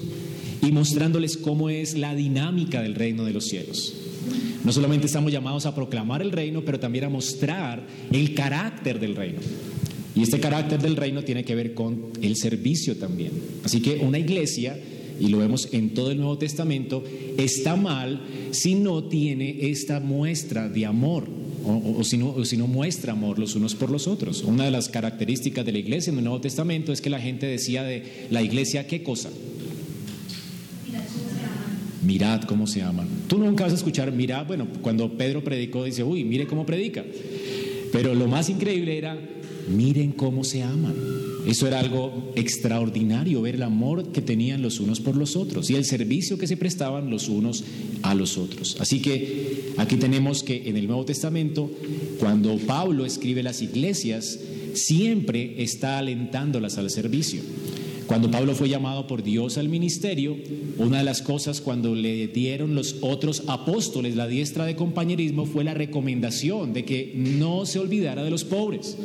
y 0.66 0.72
mostrándoles 0.72 1.36
cómo 1.36 1.68
es 1.68 1.96
la 1.96 2.14
dinámica 2.14 2.82
del 2.82 2.94
reino 2.94 3.24
de 3.24 3.32
los 3.32 3.46
cielos. 3.46 3.94
No 4.64 4.72
solamente 4.72 5.06
estamos 5.06 5.30
llamados 5.30 5.66
a 5.66 5.74
proclamar 5.74 6.22
el 6.22 6.32
reino, 6.32 6.64
pero 6.64 6.80
también 6.80 7.04
a 7.04 7.08
mostrar 7.10 7.86
el 8.10 8.34
carácter 8.34 8.98
del 8.98 9.14
reino. 9.14 9.40
Y 10.14 10.22
este 10.22 10.40
carácter 10.40 10.80
del 10.80 10.96
reino 10.96 11.22
tiene 11.22 11.44
que 11.44 11.54
ver 11.54 11.74
con 11.74 12.10
el 12.22 12.36
servicio 12.36 12.96
también. 12.96 13.32
Así 13.64 13.82
que 13.82 13.96
una 13.96 14.18
iglesia, 14.18 14.78
y 15.20 15.28
lo 15.28 15.38
vemos 15.38 15.68
en 15.72 15.92
todo 15.92 16.10
el 16.10 16.18
Nuevo 16.18 16.38
Testamento, 16.38 17.04
está 17.36 17.76
mal 17.76 18.22
si 18.52 18.74
no 18.74 19.04
tiene 19.04 19.68
esta 19.70 20.00
muestra 20.00 20.68
de 20.68 20.86
amor 20.86 21.28
o, 21.66 22.04
si 22.04 22.16
no, 22.16 22.66
muestra 22.66 23.12
amor 23.12 23.38
los 23.38 23.54
unos 23.56 23.74
por 23.74 23.90
los 23.90 24.06
otros. 24.06 24.42
Una 24.42 24.64
de 24.64 24.70
las 24.70 24.88
características 24.88 25.64
de 25.64 25.72
la 25.72 25.78
iglesia 25.78 26.10
en 26.10 26.18
el 26.18 26.24
Nuevo 26.24 26.40
Testamento 26.40 26.92
es 26.92 27.00
que 27.00 27.10
la 27.10 27.20
gente 27.20 27.46
decía 27.46 27.82
de 27.82 28.26
la 28.30 28.42
iglesia, 28.42 28.86
¿qué 28.86 29.02
cosa? 29.02 29.30
Mirad 32.04 32.42
cómo 32.42 32.66
se 32.66 32.82
aman. 32.82 33.08
Tú 33.28 33.38
nunca 33.38 33.64
vas 33.64 33.72
a 33.72 33.76
escuchar, 33.76 34.12
mirad, 34.12 34.46
bueno, 34.46 34.66
cuando 34.82 35.16
Pedro 35.16 35.42
predicó, 35.42 35.84
dice, 35.84 36.02
uy, 36.02 36.24
mire 36.24 36.46
cómo 36.46 36.66
predica. 36.66 37.04
Pero 37.92 38.14
lo 38.14 38.26
más 38.26 38.48
increíble 38.48 38.98
era, 38.98 39.18
miren 39.68 40.12
cómo 40.12 40.44
se 40.44 40.62
aman. 40.62 40.94
Eso 41.46 41.66
era 41.66 41.78
algo 41.78 42.32
extraordinario, 42.36 43.42
ver 43.42 43.56
el 43.56 43.62
amor 43.62 44.12
que 44.12 44.22
tenían 44.22 44.62
los 44.62 44.80
unos 44.80 45.00
por 45.00 45.16
los 45.16 45.36
otros 45.36 45.68
y 45.70 45.74
el 45.74 45.84
servicio 45.84 46.38
que 46.38 46.46
se 46.46 46.56
prestaban 46.56 47.10
los 47.10 47.28
unos 47.28 47.64
a 48.02 48.14
los 48.14 48.38
otros. 48.38 48.76
Así 48.80 49.00
que 49.00 49.72
aquí 49.76 49.96
tenemos 49.96 50.42
que 50.42 50.68
en 50.68 50.76
el 50.76 50.86
Nuevo 50.86 51.04
Testamento, 51.04 51.70
cuando 52.18 52.56
Pablo 52.58 53.04
escribe 53.04 53.42
las 53.42 53.60
iglesias, 53.60 54.38
siempre 54.72 55.62
está 55.62 55.98
alentándolas 55.98 56.78
al 56.78 56.90
servicio. 56.90 57.42
Cuando 58.06 58.30
Pablo 58.30 58.54
fue 58.54 58.68
llamado 58.68 59.06
por 59.06 59.22
Dios 59.22 59.56
al 59.56 59.68
ministerio, 59.68 60.36
una 60.78 60.98
de 60.98 61.04
las 61.04 61.22
cosas 61.22 61.60
cuando 61.60 61.94
le 61.94 62.28
dieron 62.28 62.74
los 62.74 62.96
otros 63.00 63.44
apóstoles 63.46 64.14
la 64.14 64.26
diestra 64.26 64.66
de 64.66 64.76
compañerismo 64.76 65.46
fue 65.46 65.64
la 65.64 65.74
recomendación 65.74 66.72
de 66.72 66.84
que 66.84 67.12
no 67.16 67.64
se 67.64 67.78
olvidara 67.78 68.22
de 68.22 68.30
los 68.30 68.44
pobres, 68.44 68.98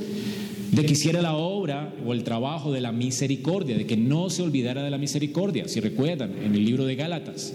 de 0.71 0.85
que 0.85 0.93
hiciera 0.93 1.21
la 1.21 1.35
obra 1.35 1.93
o 2.05 2.13
el 2.13 2.23
trabajo 2.23 2.73
de 2.73 2.81
la 2.81 2.91
misericordia, 2.91 3.77
de 3.77 3.85
que 3.85 3.97
no 3.97 4.29
se 4.29 4.41
olvidara 4.41 4.83
de 4.83 4.91
la 4.91 4.97
misericordia, 4.97 5.67
si 5.67 5.79
recuerdan, 5.79 6.33
en 6.43 6.53
el 6.53 6.65
libro 6.65 6.85
de 6.85 6.95
Gálatas. 6.95 7.53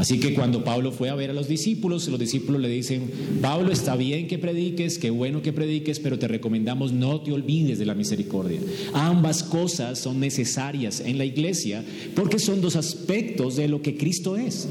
Así 0.00 0.18
que 0.18 0.32
cuando 0.32 0.64
Pablo 0.64 0.92
fue 0.92 1.10
a 1.10 1.14
ver 1.14 1.28
a 1.28 1.34
los 1.34 1.46
discípulos, 1.46 2.08
los 2.08 2.18
discípulos 2.18 2.58
le 2.62 2.70
dicen, 2.70 3.10
Pablo, 3.42 3.70
está 3.70 3.96
bien 3.96 4.28
que 4.28 4.38
prediques, 4.38 4.98
qué 4.98 5.10
bueno 5.10 5.42
que 5.42 5.52
prediques, 5.52 6.00
pero 6.00 6.18
te 6.18 6.26
recomendamos 6.26 6.90
no 6.90 7.20
te 7.20 7.32
olvides 7.32 7.78
de 7.78 7.84
la 7.84 7.92
misericordia. 7.92 8.60
Ambas 8.94 9.42
cosas 9.42 9.98
son 9.98 10.18
necesarias 10.18 11.00
en 11.00 11.18
la 11.18 11.26
iglesia 11.26 11.84
porque 12.14 12.38
son 12.38 12.62
dos 12.62 12.76
aspectos 12.76 13.56
de 13.56 13.68
lo 13.68 13.82
que 13.82 13.98
Cristo 13.98 14.38
es. 14.38 14.70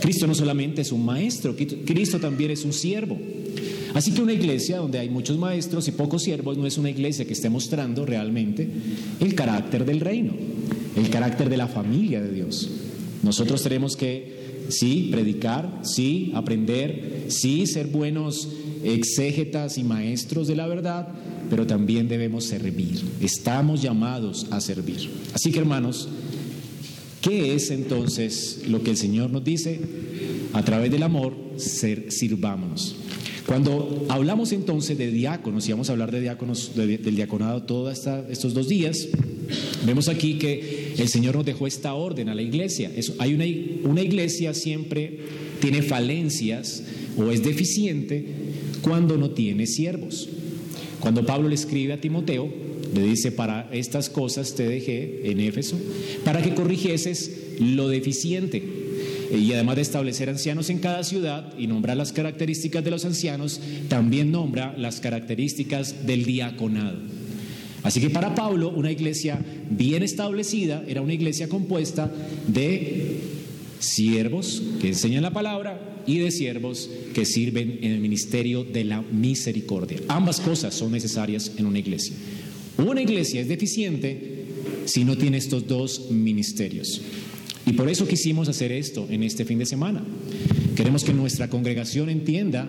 Cristo 0.00 0.26
no 0.26 0.34
solamente 0.34 0.80
es 0.80 0.90
un 0.90 1.04
maestro, 1.04 1.54
Cristo 1.54 2.18
también 2.18 2.50
es 2.50 2.64
un 2.64 2.72
siervo. 2.72 3.18
Así 3.92 4.12
que 4.12 4.22
una 4.22 4.32
iglesia 4.32 4.78
donde 4.78 4.98
hay 4.98 5.10
muchos 5.10 5.36
maestros 5.36 5.86
y 5.88 5.92
pocos 5.92 6.22
siervos 6.22 6.56
no 6.56 6.66
es 6.66 6.78
una 6.78 6.88
iglesia 6.88 7.26
que 7.26 7.34
esté 7.34 7.50
mostrando 7.50 8.06
realmente 8.06 8.66
el 9.20 9.34
carácter 9.34 9.84
del 9.84 10.00
reino, 10.00 10.32
el 10.96 11.10
carácter 11.10 11.50
de 11.50 11.58
la 11.58 11.68
familia 11.68 12.22
de 12.22 12.32
Dios. 12.32 12.70
Nosotros 13.22 13.62
tenemos 13.62 13.96
que 13.96 14.40
sí, 14.68 15.08
predicar, 15.10 15.80
sí, 15.82 16.32
aprender, 16.34 17.26
sí, 17.28 17.66
ser 17.66 17.86
buenos 17.88 18.48
exégetas 18.84 19.78
y 19.78 19.84
maestros 19.84 20.48
de 20.48 20.56
la 20.56 20.66
verdad, 20.66 21.08
pero 21.50 21.66
también 21.66 22.08
debemos 22.08 22.44
servir. 22.44 23.00
Estamos 23.20 23.82
llamados 23.82 24.46
a 24.50 24.60
servir. 24.60 25.10
Así 25.34 25.52
que 25.52 25.58
hermanos, 25.58 26.08
¿qué 27.20 27.54
es 27.54 27.70
entonces 27.70 28.62
lo 28.68 28.82
que 28.82 28.90
el 28.90 28.96
Señor 28.96 29.30
nos 29.30 29.44
dice? 29.44 29.80
A 30.52 30.64
través 30.64 30.90
del 30.90 31.02
amor, 31.02 31.34
ser, 31.56 32.10
sirvámonos. 32.10 32.96
Cuando 33.46 34.06
hablamos 34.08 34.52
entonces 34.52 34.96
de 34.96 35.10
diáconos, 35.10 35.68
y 35.68 35.72
vamos 35.72 35.88
a 35.88 35.92
hablar 35.92 36.10
de 36.10 36.20
diáconos, 36.20 36.72
del 36.74 37.16
diaconado 37.16 37.64
todos 37.64 38.06
estos 38.30 38.54
dos 38.54 38.68
días, 38.68 39.08
vemos 39.84 40.08
aquí 40.08 40.34
que 40.34 40.94
el 40.98 41.08
Señor 41.08 41.36
nos 41.36 41.44
dejó 41.44 41.66
esta 41.66 41.94
orden 41.94 42.28
a 42.28 42.34
la 42.34 42.42
iglesia. 42.42 42.90
hay 43.18 43.34
una, 43.34 43.44
una 43.90 44.02
iglesia 44.02 44.54
siempre 44.54 45.18
tiene 45.60 45.82
falencias 45.82 46.82
o 47.16 47.30
es 47.30 47.42
deficiente 47.42 48.24
cuando 48.82 49.16
no 49.16 49.30
tiene 49.30 49.66
siervos. 49.66 50.28
Cuando 51.00 51.26
Pablo 51.26 51.48
le 51.48 51.54
escribe 51.54 51.92
a 51.92 52.00
Timoteo, 52.00 52.48
le 52.94 53.02
dice, 53.02 53.32
para 53.32 53.68
estas 53.72 54.10
cosas 54.10 54.54
te 54.54 54.68
dejé 54.68 55.30
en 55.30 55.40
Éfeso, 55.40 55.78
para 56.24 56.42
que 56.42 56.54
corrigieses 56.54 57.30
lo 57.58 57.88
deficiente 57.88 58.62
y 59.32 59.52
además 59.52 59.76
de 59.76 59.82
establecer 59.82 60.28
ancianos 60.28 60.68
en 60.68 60.78
cada 60.78 61.02
ciudad 61.04 61.54
y 61.56 61.66
nombrar 61.66 61.96
las 61.96 62.12
características 62.12 62.84
de 62.84 62.90
los 62.90 63.04
ancianos, 63.04 63.60
también 63.88 64.30
nombra 64.30 64.74
las 64.76 65.00
características 65.00 66.06
del 66.06 66.24
diaconado. 66.24 66.98
Así 67.82 68.00
que 68.00 68.10
para 68.10 68.34
Pablo 68.34 68.70
una 68.70 68.92
iglesia 68.92 69.40
bien 69.70 70.02
establecida 70.02 70.84
era 70.86 71.02
una 71.02 71.14
iglesia 71.14 71.48
compuesta 71.48 72.12
de 72.46 73.18
siervos 73.80 74.62
que 74.80 74.88
enseñan 74.88 75.22
la 75.22 75.32
palabra 75.32 76.04
y 76.06 76.18
de 76.18 76.30
siervos 76.30 76.88
que 77.14 77.24
sirven 77.24 77.78
en 77.82 77.92
el 77.92 78.00
ministerio 78.00 78.64
de 78.64 78.84
la 78.84 79.02
misericordia. 79.02 80.00
Ambas 80.08 80.40
cosas 80.40 80.74
son 80.74 80.92
necesarias 80.92 81.52
en 81.56 81.66
una 81.66 81.78
iglesia. 81.78 82.14
Una 82.78 83.02
iglesia 83.02 83.40
es 83.40 83.48
deficiente 83.48 84.44
si 84.84 85.04
no 85.04 85.16
tiene 85.16 85.38
estos 85.38 85.66
dos 85.66 86.10
ministerios. 86.10 87.00
Y 87.66 87.72
por 87.74 87.88
eso 87.88 88.08
quisimos 88.08 88.48
hacer 88.48 88.72
esto 88.72 89.06
en 89.10 89.22
este 89.22 89.44
fin 89.44 89.58
de 89.58 89.66
semana. 89.66 90.02
Queremos 90.74 91.04
que 91.04 91.12
nuestra 91.12 91.48
congregación 91.48 92.08
entienda 92.08 92.68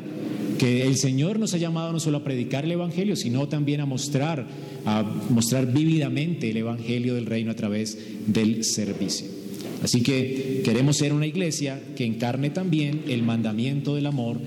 que 0.58 0.84
el 0.86 0.98
Señor 0.98 1.40
nos 1.40 1.54
ha 1.54 1.58
llamado 1.58 1.92
no 1.92 2.00
solo 2.00 2.18
a 2.18 2.24
predicar 2.24 2.66
el 2.66 2.72
Evangelio, 2.72 3.16
sino 3.16 3.48
también 3.48 3.82
a 3.82 3.86
mostrar, 3.86 4.48
a 4.86 5.04
mostrar 5.30 5.72
vívidamente 5.72 6.50
el 6.50 6.58
Evangelio 6.58 7.16
del 7.16 7.26
reino 7.26 7.52
a 7.52 7.56
través 7.56 7.98
del 8.28 8.64
servicio. 8.64 9.28
Así 9.84 10.02
que 10.02 10.62
queremos 10.64 10.98
ser 10.98 11.14
una 11.14 11.28
iglesia 11.28 11.82
que 11.96 12.06
encarne 12.06 12.50
también 12.50 13.04
el 13.08 13.22
mandamiento 13.24 13.96
del 13.96 14.06
amor 14.06 14.40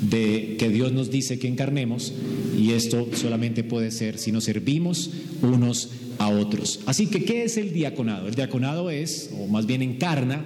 de 0.00 0.56
que 0.58 0.68
Dios 0.68 0.92
nos 0.92 1.10
dice 1.10 1.38
que 1.38 1.48
encarnemos 1.48 2.12
y 2.56 2.72
esto 2.72 3.08
solamente 3.14 3.64
puede 3.64 3.90
ser 3.90 4.18
si 4.18 4.30
nos 4.30 4.44
servimos 4.44 5.10
unos 5.42 5.90
a 6.18 6.28
otros. 6.28 6.80
Así 6.86 7.06
que 7.06 7.24
¿qué 7.24 7.44
es 7.44 7.56
el 7.56 7.72
diaconado? 7.72 8.28
El 8.28 8.34
diaconado 8.34 8.90
es, 8.90 9.30
o 9.38 9.46
más 9.48 9.66
bien 9.66 9.82
encarna, 9.82 10.44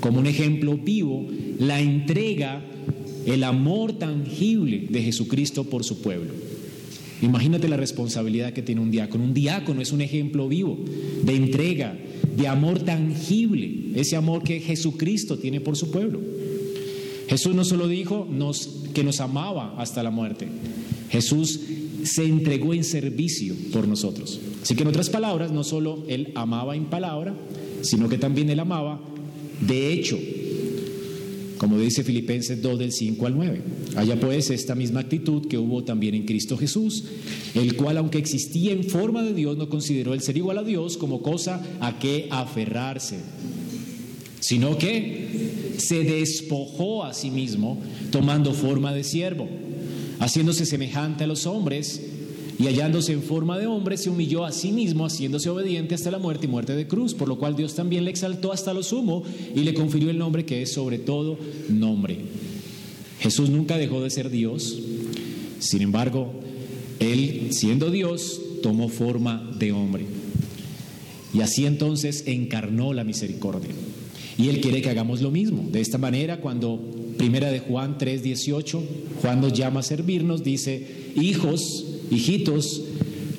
como 0.00 0.18
un 0.18 0.26
ejemplo 0.26 0.76
vivo, 0.76 1.28
la 1.58 1.80
entrega 1.80 2.62
el 3.26 3.44
amor 3.44 3.94
tangible 3.94 4.86
de 4.88 5.02
Jesucristo 5.02 5.64
por 5.64 5.84
su 5.84 6.00
pueblo. 6.00 6.32
Imagínate 7.22 7.68
la 7.68 7.76
responsabilidad 7.76 8.52
que 8.52 8.62
tiene 8.62 8.80
un 8.80 8.90
diácono. 8.90 9.24
Un 9.24 9.34
diácono 9.34 9.80
es 9.80 9.92
un 9.92 10.00
ejemplo 10.00 10.48
vivo 10.48 10.78
de 11.22 11.34
entrega, 11.34 11.98
de 12.36 12.46
amor 12.46 12.80
tangible, 12.80 13.90
ese 13.94 14.16
amor 14.16 14.42
que 14.42 14.60
Jesucristo 14.60 15.38
tiene 15.38 15.60
por 15.60 15.76
su 15.76 15.90
pueblo. 15.90 16.20
Jesús 17.28 17.54
no 17.54 17.64
solo 17.64 17.88
dijo 17.88 18.28
que 18.94 19.02
nos 19.02 19.20
amaba 19.20 19.74
hasta 19.78 20.02
la 20.02 20.10
muerte, 20.10 20.46
Jesús 21.10 21.60
se 22.04 22.24
entregó 22.24 22.72
en 22.74 22.84
servicio 22.84 23.54
por 23.72 23.88
nosotros. 23.88 24.38
Así 24.62 24.76
que 24.76 24.82
en 24.82 24.88
otras 24.88 25.10
palabras, 25.10 25.50
no 25.50 25.64
solo 25.64 26.04
Él 26.08 26.32
amaba 26.36 26.76
en 26.76 26.84
palabra, 26.84 27.34
sino 27.82 28.08
que 28.08 28.18
también 28.18 28.50
Él 28.50 28.60
amaba 28.60 29.00
de 29.60 29.92
hecho 29.92 30.18
como 31.66 31.80
dice 31.80 32.04
Filipenses 32.04 32.62
2 32.62 32.78
del 32.78 32.92
5 32.92 33.26
al 33.26 33.34
9. 33.34 33.60
Haya 33.96 34.20
pues 34.20 34.50
esta 34.50 34.76
misma 34.76 35.00
actitud 35.00 35.48
que 35.48 35.58
hubo 35.58 35.82
también 35.82 36.14
en 36.14 36.24
Cristo 36.24 36.56
Jesús, 36.56 37.02
el 37.56 37.74
cual 37.74 37.96
aunque 37.96 38.18
existía 38.18 38.70
en 38.70 38.84
forma 38.84 39.24
de 39.24 39.34
Dios 39.34 39.56
no 39.56 39.68
consideró 39.68 40.14
el 40.14 40.20
ser 40.20 40.36
igual 40.36 40.58
a 40.58 40.62
Dios 40.62 40.96
como 40.96 41.22
cosa 41.22 41.66
a 41.80 41.98
que 41.98 42.28
aferrarse, 42.30 43.16
sino 44.38 44.78
que 44.78 45.74
se 45.78 46.04
despojó 46.04 47.02
a 47.02 47.12
sí 47.12 47.32
mismo 47.32 47.82
tomando 48.12 48.52
forma 48.52 48.94
de 48.94 49.02
siervo, 49.02 49.48
haciéndose 50.20 50.66
semejante 50.66 51.24
a 51.24 51.26
los 51.26 51.46
hombres 51.46 52.00
y 52.58 52.66
hallándose 52.66 53.12
en 53.12 53.22
forma 53.22 53.58
de 53.58 53.66
hombre, 53.66 53.96
se 53.96 54.08
humilló 54.08 54.44
a 54.44 54.52
sí 54.52 54.72
mismo, 54.72 55.04
haciéndose 55.04 55.50
obediente 55.50 55.94
hasta 55.94 56.10
la 56.10 56.18
muerte 56.18 56.46
y 56.46 56.48
muerte 56.48 56.74
de 56.74 56.86
cruz, 56.86 57.14
por 57.14 57.28
lo 57.28 57.38
cual 57.38 57.54
Dios 57.54 57.74
también 57.74 58.04
le 58.04 58.10
exaltó 58.10 58.52
hasta 58.52 58.72
lo 58.72 58.82
sumo 58.82 59.22
y 59.54 59.60
le 59.60 59.74
confirió 59.74 60.10
el 60.10 60.18
nombre 60.18 60.46
que 60.46 60.62
es 60.62 60.72
sobre 60.72 60.98
todo 60.98 61.38
nombre. 61.68 62.18
Jesús 63.20 63.50
nunca 63.50 63.76
dejó 63.76 64.02
de 64.02 64.10
ser 64.10 64.30
Dios, 64.30 64.78
sin 65.58 65.82
embargo, 65.82 66.32
Él, 66.98 67.48
siendo 67.50 67.90
Dios, 67.90 68.40
tomó 68.62 68.88
forma 68.88 69.50
de 69.58 69.72
hombre. 69.72 70.06
Y 71.34 71.40
así 71.40 71.66
entonces 71.66 72.24
encarnó 72.26 72.94
la 72.94 73.04
misericordia. 73.04 73.70
Y 74.38 74.48
Él 74.48 74.60
quiere 74.60 74.80
que 74.80 74.90
hagamos 74.90 75.20
lo 75.20 75.30
mismo. 75.30 75.66
De 75.70 75.80
esta 75.80 75.98
manera, 75.98 76.40
cuando 76.40 76.80
Primera 77.16 77.50
de 77.50 77.60
Juan 77.60 77.98
3:18, 77.98 78.82
Juan 79.22 79.40
nos 79.40 79.52
llama 79.52 79.80
a 79.80 79.82
servirnos, 79.82 80.44
dice, 80.44 81.12
hijos, 81.16 81.95
hijitos, 82.10 82.82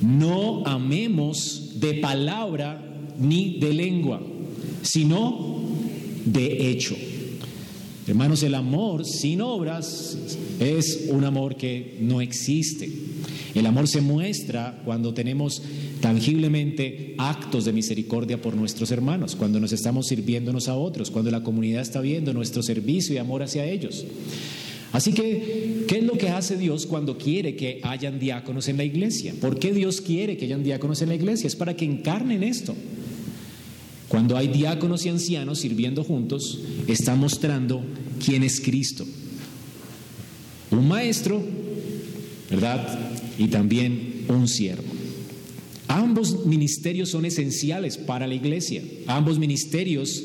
no 0.02 0.66
amemos 0.66 1.80
de 1.80 1.96
palabra 1.96 2.84
ni 3.20 3.58
de 3.60 3.74
lengua, 3.74 4.22
sino 4.82 5.62
de 6.26 6.70
hecho. 6.70 6.96
Hermanos, 8.08 8.42
el 8.44 8.56
amor 8.56 9.06
sin 9.06 9.42
obras 9.42 10.18
es 10.60 11.08
un 11.10 11.26
amor 11.26 11.58
que 11.58 11.98
no 12.00 12.22
existe. 12.22 12.90
El 13.54 13.66
amor 13.66 13.88
se 13.88 14.02
muestra 14.02 14.82
cuando 14.86 15.14
tenemos 15.14 15.62
tangiblemente 16.00 17.16
actos 17.18 17.66
de 17.66 17.74
misericordia 17.74 18.42
por 18.42 18.56
nuestros 18.56 18.92
hermanos, 18.92 19.36
cuando 19.36 19.60
nos 19.60 19.74
estamos 19.74 20.08
sirviéndonos 20.08 20.68
a 20.68 20.76
otros, 20.76 21.12
cuando 21.12 21.32
la 21.32 21.44
comunidad 21.44 21.82
está 21.82 22.00
viendo 22.00 22.34
nuestro 22.34 22.64
servicio 22.64 23.16
y 23.16 23.18
amor 23.18 23.44
hacia 23.44 23.66
ellos. 23.66 24.06
Así 24.92 25.14
que, 25.14 25.86
¿qué 25.88 25.98
es 25.98 26.04
lo 26.04 26.18
que 26.18 26.30
hace 26.30 26.58
Dios 26.58 26.86
cuando 26.86 27.18
quiere 27.18 27.56
que 27.56 27.80
hayan 27.84 28.20
diáconos 28.20 28.68
en 28.68 28.78
la 28.78 28.84
iglesia? 28.84 29.34
¿Por 29.40 29.60
qué 29.60 29.74
Dios 29.74 30.02
quiere 30.02 30.38
que 30.38 30.46
hayan 30.46 30.64
diáconos 30.64 31.02
en 31.02 31.10
la 31.10 31.16
iglesia? 31.16 31.48
Es 31.48 31.56
para 31.56 31.76
que 31.76 31.86
encarnen 31.86 32.44
esto. 32.44 32.76
Cuando 34.08 34.38
hay 34.38 34.48
diáconos 34.48 35.06
y 35.06 35.10
ancianos 35.10 35.60
sirviendo 35.60 36.04
juntos, 36.04 36.62
está 36.88 37.16
mostrando 37.16 37.84
quién 38.24 38.44
es 38.44 38.62
Cristo. 38.62 39.06
Un 40.72 40.88
maestro, 40.88 41.44
¿verdad? 42.50 43.12
Y 43.38 43.48
también 43.48 44.26
un 44.30 44.48
siervo. 44.48 44.84
Ambos 45.88 46.46
ministerios 46.46 47.10
son 47.10 47.26
esenciales 47.26 47.98
para 47.98 48.28
la 48.28 48.36
iglesia. 48.36 48.84
Ambos 49.08 49.40
ministerios, 49.40 50.24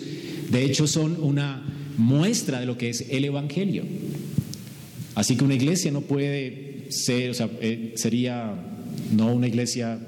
de 0.51 0.65
hecho, 0.65 0.87
son 0.87 1.21
una 1.21 1.63
muestra 1.97 2.61
de 2.61 2.67
lo 2.67 2.79
que 2.79 2.91
es 2.91 3.07
el 3.11 3.25
Evangelio. 3.25 3.85
Así 5.15 5.37
que 5.37 5.45
una 5.45 5.55
iglesia 5.55 5.91
no 5.91 6.01
puede 6.01 6.87
ser, 6.89 7.31
o 7.31 7.35
sea, 7.35 7.51
eh, 7.61 7.93
sería 7.97 8.55
no 9.15 9.33
una 9.33 9.47
iglesia, 9.47 9.99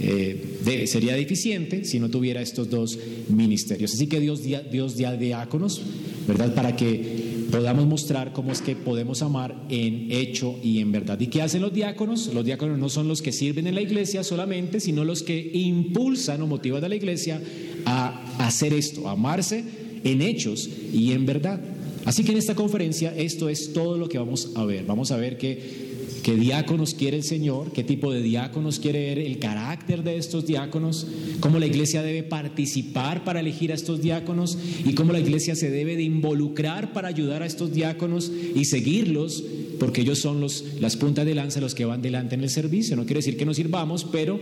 eh, 0.00 0.86
sería 0.86 1.14
deficiente 1.14 1.84
si 1.84 1.98
no 1.98 2.10
tuviera 2.10 2.42
estos 2.42 2.68
dos 2.68 2.98
ministerios. 3.28 3.94
Así 3.94 4.06
que 4.06 4.20
Dios, 4.20 4.42
Dios 4.42 4.96
dio 4.96 5.16
diáconos, 5.16 5.82
¿verdad? 6.26 6.54
Para 6.54 6.76
que 6.76 7.28
podamos 7.50 7.86
mostrar 7.86 8.32
cómo 8.32 8.52
es 8.52 8.60
que 8.60 8.76
podemos 8.76 9.22
amar 9.22 9.56
en 9.70 10.08
hecho 10.10 10.58
y 10.62 10.80
en 10.80 10.92
verdad. 10.92 11.18
¿Y 11.18 11.28
qué 11.28 11.40
hacen 11.42 11.62
los 11.62 11.72
diáconos? 11.72 12.32
Los 12.34 12.44
diáconos 12.44 12.78
no 12.78 12.88
son 12.88 13.08
los 13.08 13.22
que 13.22 13.32
sirven 13.32 13.66
en 13.66 13.74
la 13.74 13.80
iglesia 13.80 14.22
solamente, 14.22 14.80
sino 14.80 15.04
los 15.04 15.22
que 15.22 15.50
impulsan 15.54 16.42
o 16.42 16.46
motivan 16.46 16.84
a 16.84 16.88
la 16.88 16.96
iglesia 16.96 17.40
a 17.86 18.46
hacer 18.46 18.74
esto, 18.74 19.08
a 19.08 19.12
amarse 19.12 19.64
en 20.04 20.22
hechos 20.22 20.68
y 20.92 21.12
en 21.12 21.26
verdad. 21.26 21.60
Así 22.04 22.24
que 22.24 22.32
en 22.32 22.38
esta 22.38 22.54
conferencia 22.54 23.14
esto 23.16 23.48
es 23.48 23.72
todo 23.72 23.98
lo 23.98 24.08
que 24.08 24.18
vamos 24.18 24.50
a 24.54 24.64
ver. 24.64 24.84
Vamos 24.84 25.10
a 25.10 25.16
ver 25.16 25.38
qué, 25.38 25.88
diáconos 26.24 26.94
quiere 26.94 27.16
el 27.16 27.24
Señor, 27.24 27.72
qué 27.72 27.82
tipo 27.82 28.12
de 28.12 28.22
diáconos 28.22 28.78
quiere 28.78 29.06
ver, 29.06 29.18
el 29.18 29.38
carácter 29.38 30.02
de 30.02 30.18
estos 30.18 30.46
diáconos, 30.46 31.06
cómo 31.40 31.58
la 31.58 31.66
iglesia 31.66 32.02
debe 32.02 32.22
participar 32.22 33.24
para 33.24 33.40
elegir 33.40 33.72
a 33.72 33.74
estos 33.74 34.02
diáconos 34.02 34.58
y 34.84 34.92
cómo 34.92 35.12
la 35.12 35.20
iglesia 35.20 35.54
se 35.54 35.70
debe 35.70 35.96
de 35.96 36.02
involucrar 36.02 36.92
para 36.92 37.08
ayudar 37.08 37.42
a 37.42 37.46
estos 37.46 37.72
diáconos 37.72 38.30
y 38.54 38.66
seguirlos, 38.66 39.42
porque 39.78 40.02
ellos 40.02 40.18
son 40.18 40.40
los, 40.40 40.64
las 40.80 40.96
puntas 40.96 41.24
de 41.24 41.34
lanza 41.34 41.60
los 41.60 41.74
que 41.74 41.86
van 41.86 42.02
delante 42.02 42.34
en 42.34 42.42
el 42.42 42.50
servicio. 42.50 42.94
No 42.96 43.06
quiere 43.06 43.20
decir 43.20 43.36
que 43.38 43.46
no 43.46 43.54
sirvamos, 43.54 44.04
pero 44.04 44.38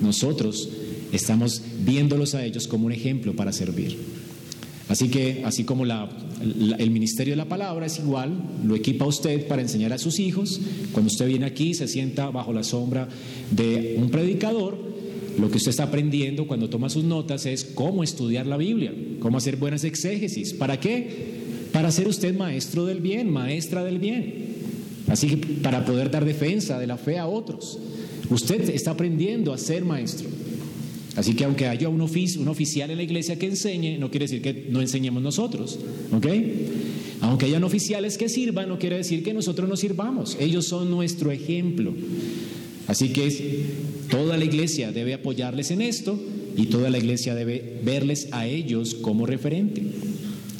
nosotros 0.00 0.68
estamos 1.12 1.62
viéndolos 1.84 2.34
a 2.34 2.44
ellos 2.44 2.68
como 2.68 2.86
un 2.86 2.92
ejemplo 2.92 3.34
para 3.34 3.52
servir. 3.52 3.96
Así 4.88 5.08
que, 5.08 5.42
así 5.44 5.64
como 5.64 5.84
el 5.84 6.90
ministerio 6.90 7.32
de 7.32 7.36
la 7.36 7.48
palabra 7.48 7.86
es 7.86 7.98
igual, 7.98 8.32
lo 8.64 8.74
equipa 8.74 9.06
usted 9.06 9.46
para 9.46 9.62
enseñar 9.62 9.92
a 9.92 9.98
sus 9.98 10.18
hijos. 10.18 10.60
Cuando 10.92 11.10
usted 11.10 11.26
viene 11.26 11.46
aquí, 11.46 11.74
se 11.74 11.88
sienta 11.88 12.30
bajo 12.30 12.52
la 12.52 12.62
sombra 12.62 13.08
de 13.50 13.96
un 13.98 14.10
predicador. 14.10 14.76
Lo 15.38 15.50
que 15.50 15.56
usted 15.56 15.70
está 15.70 15.84
aprendiendo 15.84 16.46
cuando 16.46 16.68
toma 16.68 16.90
sus 16.90 17.04
notas 17.04 17.46
es 17.46 17.64
cómo 17.64 18.04
estudiar 18.04 18.46
la 18.46 18.58
Biblia, 18.58 18.92
cómo 19.20 19.38
hacer 19.38 19.56
buenas 19.56 19.84
exégesis. 19.84 20.52
¿Para 20.52 20.78
qué? 20.78 21.40
Para 21.72 21.90
ser 21.90 22.06
usted 22.06 22.36
maestro 22.36 22.84
del 22.84 23.00
bien, 23.00 23.30
maestra 23.30 23.82
del 23.82 23.98
bien. 23.98 24.52
Así 25.08 25.28
que 25.28 25.36
para 25.36 25.86
poder 25.86 26.10
dar 26.10 26.24
defensa 26.24 26.78
de 26.78 26.86
la 26.86 26.98
fe 26.98 27.18
a 27.18 27.26
otros. 27.26 27.78
Usted 28.30 28.68
está 28.70 28.92
aprendiendo 28.92 29.52
a 29.52 29.58
ser 29.58 29.84
maestro. 29.84 30.28
Así 31.16 31.34
que 31.34 31.44
aunque 31.44 31.66
haya 31.66 31.88
un, 31.88 32.00
un 32.00 32.48
oficial 32.48 32.90
en 32.90 32.96
la 32.96 33.02
iglesia 33.02 33.38
que 33.38 33.46
enseñe, 33.46 33.98
no 33.98 34.10
quiere 34.10 34.24
decir 34.24 34.40
que 34.40 34.66
no 34.70 34.80
enseñemos 34.80 35.22
nosotros, 35.22 35.78
¿ok? 36.12 36.26
Aunque 37.20 37.46
hayan 37.46 37.64
oficiales 37.64 38.18
que 38.18 38.28
sirvan, 38.28 38.68
no 38.68 38.78
quiere 38.78 38.96
decir 38.96 39.22
que 39.22 39.34
nosotros 39.34 39.68
no 39.68 39.76
sirvamos. 39.76 40.36
Ellos 40.40 40.66
son 40.66 40.90
nuestro 40.90 41.30
ejemplo. 41.30 41.94
Así 42.88 43.10
que 43.10 43.64
toda 44.10 44.36
la 44.36 44.44
iglesia 44.44 44.90
debe 44.90 45.14
apoyarles 45.14 45.70
en 45.70 45.82
esto 45.82 46.18
y 46.56 46.66
toda 46.66 46.90
la 46.90 46.98
iglesia 46.98 47.34
debe 47.34 47.80
verles 47.84 48.28
a 48.32 48.46
ellos 48.46 48.94
como 48.94 49.26
referente. 49.26 49.82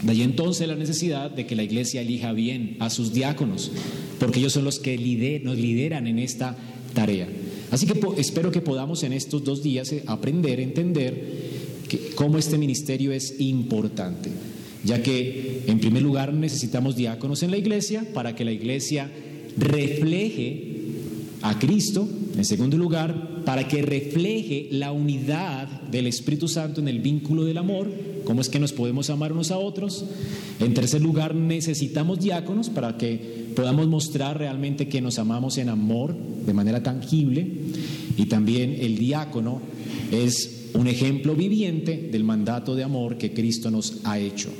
De 0.03 0.13
ahí 0.13 0.23
entonces 0.23 0.69
la 0.69 0.75
necesidad 0.75 1.31
de 1.31 1.47
que 1.47 1.57
la 1.57 1.63
iglesia 1.63 2.01
elija 2.01 2.33
bien 2.33 2.77
a 2.81 2.91
sus 2.91 3.13
diáconos, 3.13 3.71
porque 4.19 4.41
ellos 4.41 4.53
son 4.53 4.65
los 4.65 4.79
que 4.79 4.97
nos 5.43 5.57
lideran 5.57 6.07
en 6.07 6.19
esta 6.19 6.57
tarea. 6.95 7.29
Así 7.73 7.87
que 7.87 7.99
espero 8.19 8.53
que 8.53 8.61
podamos 8.61 9.03
en 9.03 9.15
estos 9.15 9.43
dos 9.43 9.63
días 9.63 9.91
eh, 9.93 10.05
aprender, 10.07 10.61
entender 10.61 11.63
cómo 12.15 12.37
este 12.37 12.59
ministerio 12.59 13.13
es 13.13 13.41
importante, 13.41 14.31
ya 14.85 15.03
que 15.03 15.63
en 15.67 15.81
primer 15.81 16.03
lugar 16.03 16.35
necesitamos 16.35 16.97
diáconos 16.97 17.43
en 17.43 17.51
la 17.51 17.57
iglesia 17.57 18.07
para 18.13 18.37
que 18.37 18.45
la 18.45 18.53
iglesia 18.53 19.11
refleje 19.57 20.69
a 21.41 21.59
Cristo, 21.59 22.07
en 22.37 22.45
segundo 22.45 22.77
lugar, 22.77 23.43
para 23.47 23.67
que 23.67 23.81
refleje 23.81 24.69
la 24.71 24.93
unidad 24.93 25.67
del 25.91 26.07
Espíritu 26.07 26.49
Santo 26.49 26.83
en 26.83 26.89
el 26.89 27.01
vínculo 27.01 27.45
del 27.45 27.57
amor, 27.57 27.91
cómo 28.25 28.41
es 28.41 28.49
que 28.49 28.59
nos 28.59 28.73
podemos 28.73 29.11
amar 29.11 29.33
unos 29.33 29.51
a 29.51 29.59
otros. 29.59 30.05
En 30.61 30.75
tercer 30.75 31.03
lugar, 31.03 31.35
necesitamos 31.35 32.21
diáconos 32.21 32.71
para 32.71 32.97
que 32.97 33.49
podamos 33.55 33.87
mostrar 33.89 34.39
realmente 34.39 34.89
que 34.89 35.01
nos 35.01 35.19
amamos 35.19 35.59
en 35.59 35.69
amor 35.69 36.17
de 36.17 36.53
manera 36.53 36.83
tangible. 36.83 37.47
Y 38.17 38.27
también 38.27 38.77
el 38.79 38.99
diácono 38.99 39.61
es 40.11 40.69
un 40.75 40.87
ejemplo 40.87 41.35
viviente 41.35 42.09
del 42.11 42.25
mandato 42.25 42.75
de 42.75 42.83
amor 42.83 43.19
que 43.19 43.33
Cristo 43.33 43.71
nos 43.71 44.01
ha 44.05 44.19
hecho. 44.19 44.51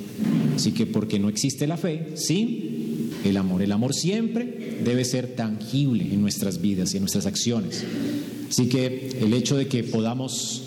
Así 0.55 0.73
que 0.73 0.87
porque 0.87 1.19
no 1.19 1.29
existe 1.29 1.67
la 1.67 1.77
fe 1.77 2.13
sin 2.15 3.11
el 3.25 3.37
amor. 3.37 3.63
El 3.63 3.73
amor 3.73 3.95
siempre 3.95 4.79
debe 4.85 5.05
ser 5.05 5.35
tangible 5.35 6.05
en 6.05 6.21
nuestras 6.21 6.61
vidas 6.61 6.93
y 6.93 6.97
en 6.97 7.03
nuestras 7.03 7.27
acciones. 7.27 7.85
Así 8.49 8.67
que 8.67 9.17
el 9.21 9.33
hecho 9.33 9.57
de 9.57 9.67
que 9.67 9.85
podamos 9.85 10.65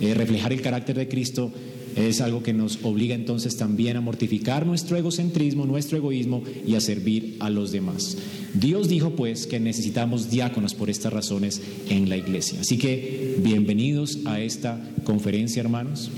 eh, 0.00 0.14
reflejar 0.14 0.52
el 0.52 0.60
carácter 0.60 0.96
de 0.96 1.08
Cristo 1.08 1.52
es 1.96 2.20
algo 2.20 2.42
que 2.42 2.52
nos 2.52 2.78
obliga 2.82 3.14
entonces 3.14 3.56
también 3.56 3.96
a 3.96 4.00
mortificar 4.00 4.66
nuestro 4.66 4.96
egocentrismo, 4.96 5.66
nuestro 5.66 5.98
egoísmo 5.98 6.42
y 6.66 6.74
a 6.74 6.80
servir 6.80 7.36
a 7.40 7.50
los 7.50 7.72
demás. 7.72 8.16
Dios 8.54 8.88
dijo 8.88 9.10
pues 9.10 9.46
que 9.46 9.60
necesitamos 9.60 10.30
diáconos 10.30 10.74
por 10.74 10.90
estas 10.90 11.12
razones 11.12 11.60
en 11.88 12.08
la 12.08 12.16
iglesia. 12.16 12.60
Así 12.60 12.78
que 12.78 13.36
bienvenidos 13.42 14.20
a 14.24 14.40
esta 14.40 14.80
conferencia, 15.04 15.60
hermanos. 15.60 16.10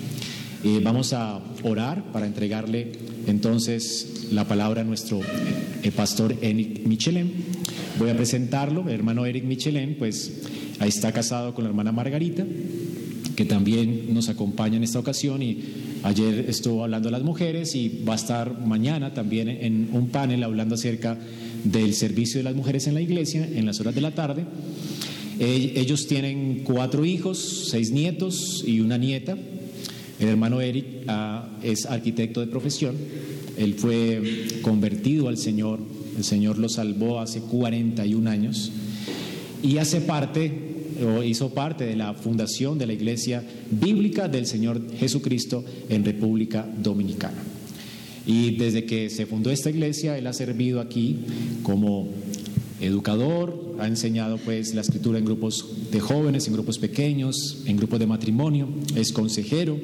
Eh, 0.65 0.81
vamos 0.83 1.13
a 1.13 1.43
orar 1.63 2.11
para 2.13 2.27
entregarle 2.27 2.93
entonces 3.27 4.29
la 4.31 4.49
palabra 4.49 4.81
a 4.81 4.85
nuestro 4.85 5.21
eh, 5.83 5.91
pastor 5.91 6.37
Eric 6.41 6.87
Michelin. 6.87 7.33
Voy 7.99 8.11
a 8.11 8.17
presentarlo, 8.17 8.89
hermano 8.89 9.27
Eric 9.27 9.45
Michelin, 9.45 9.97
pues 9.99 10.43
ahí 10.81 10.89
está 10.89 11.13
casado 11.13 11.55
con 11.55 11.65
la 11.65 11.71
hermana 11.71 11.93
Margarita 11.93 12.45
que 13.35 13.45
también 13.45 14.15
nos 14.15 14.29
acompaña 14.29 14.77
en 14.77 14.85
esta 14.85 14.99
ocasión 14.99 15.43
y 15.43 15.59
ayer 16.03 16.47
estuvo 16.49 16.85
hablando 16.85 17.09
a 17.09 17.13
las 17.13 17.23
mujeres 17.23 17.75
y 17.75 18.03
va 18.07 18.13
a 18.15 18.17
estar 18.17 18.61
mañana 18.65 19.13
también 19.15 19.49
en 19.49 19.89
un 19.93 20.09
panel 20.09 20.43
hablando 20.43 20.75
acerca 20.75 21.19
del 21.65 21.95
servicio 21.95 22.39
de 22.39 22.45
las 22.45 22.55
mujeres 22.55 22.87
en 22.87 22.95
la 22.95 23.01
iglesia 23.01 23.47
en 23.47 23.67
las 23.67 23.81
horas 23.81 23.95
de 23.95 24.01
la 24.01 24.13
tarde. 24.13 24.45
Ellos 25.39 26.07
tienen 26.07 26.63
cuatro 26.65 27.05
hijos, 27.05 27.69
seis 27.71 27.91
nietos 27.91 28.63
y 28.67 28.81
una 28.81 28.99
nieta. 28.99 29.37
El 30.21 30.29
hermano 30.29 30.61
Eric 30.61 30.87
ah, 31.09 31.49
es 31.63 31.87
arquitecto 31.87 32.41
de 32.41 32.47
profesión. 32.47 32.95
Él 33.57 33.75
fue 33.75 34.47
convertido 34.63 35.29
al 35.29 35.37
Señor. 35.37 35.81
El 36.17 36.23
Señor 36.23 36.59
lo 36.59 36.69
salvó 36.69 37.19
hace 37.19 37.41
41 37.41 38.31
años 38.31 38.71
y 39.65 39.79
hace 39.79 40.01
parte 40.01 40.74
o 41.03 41.23
hizo 41.23 41.51
parte 41.51 41.85
de 41.85 41.97
la 41.97 42.15
fundación 42.15 42.79
de 42.79 42.87
la 42.87 42.93
Iglesia 42.93 43.43
Bíblica 43.71 44.29
del 44.29 44.47
Señor 44.47 44.81
Jesucristo 44.99 45.65
en 45.89 46.05
República 46.05 46.67
Dominicana. 46.83 47.39
Y 48.27 48.57
desde 48.57 48.85
que 48.85 49.11
se 49.11 49.27
fundó 49.27 49.51
esta 49.51 49.71
iglesia, 49.71 50.17
él 50.17 50.27
ha 50.27 50.33
servido 50.33 50.81
aquí 50.81 51.19
como 51.63 52.09
educador, 52.81 53.77
ha 53.79 53.87
enseñado 53.87 54.39
pues 54.39 54.75
la 54.75 54.81
escritura 54.81 55.19
en 55.19 55.25
grupos 55.25 55.67
de 55.91 56.01
jóvenes, 56.01 56.47
en 56.47 56.55
grupos 56.55 56.79
pequeños, 56.79 57.63
en 57.67 57.77
grupos 57.77 57.99
de 57.99 58.07
matrimonio, 58.07 58.69
es 58.97 59.13
consejero 59.13 59.79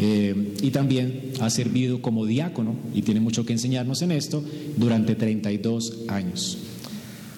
eh, 0.00 0.54
y 0.62 0.70
también 0.70 1.32
ha 1.40 1.50
servido 1.50 2.00
como 2.00 2.26
diácono 2.26 2.74
y 2.94 3.02
tiene 3.02 3.20
mucho 3.20 3.44
que 3.44 3.52
enseñarnos 3.52 4.02
en 4.02 4.12
esto 4.12 4.42
durante 4.76 5.14
32 5.14 6.04
años. 6.08 6.58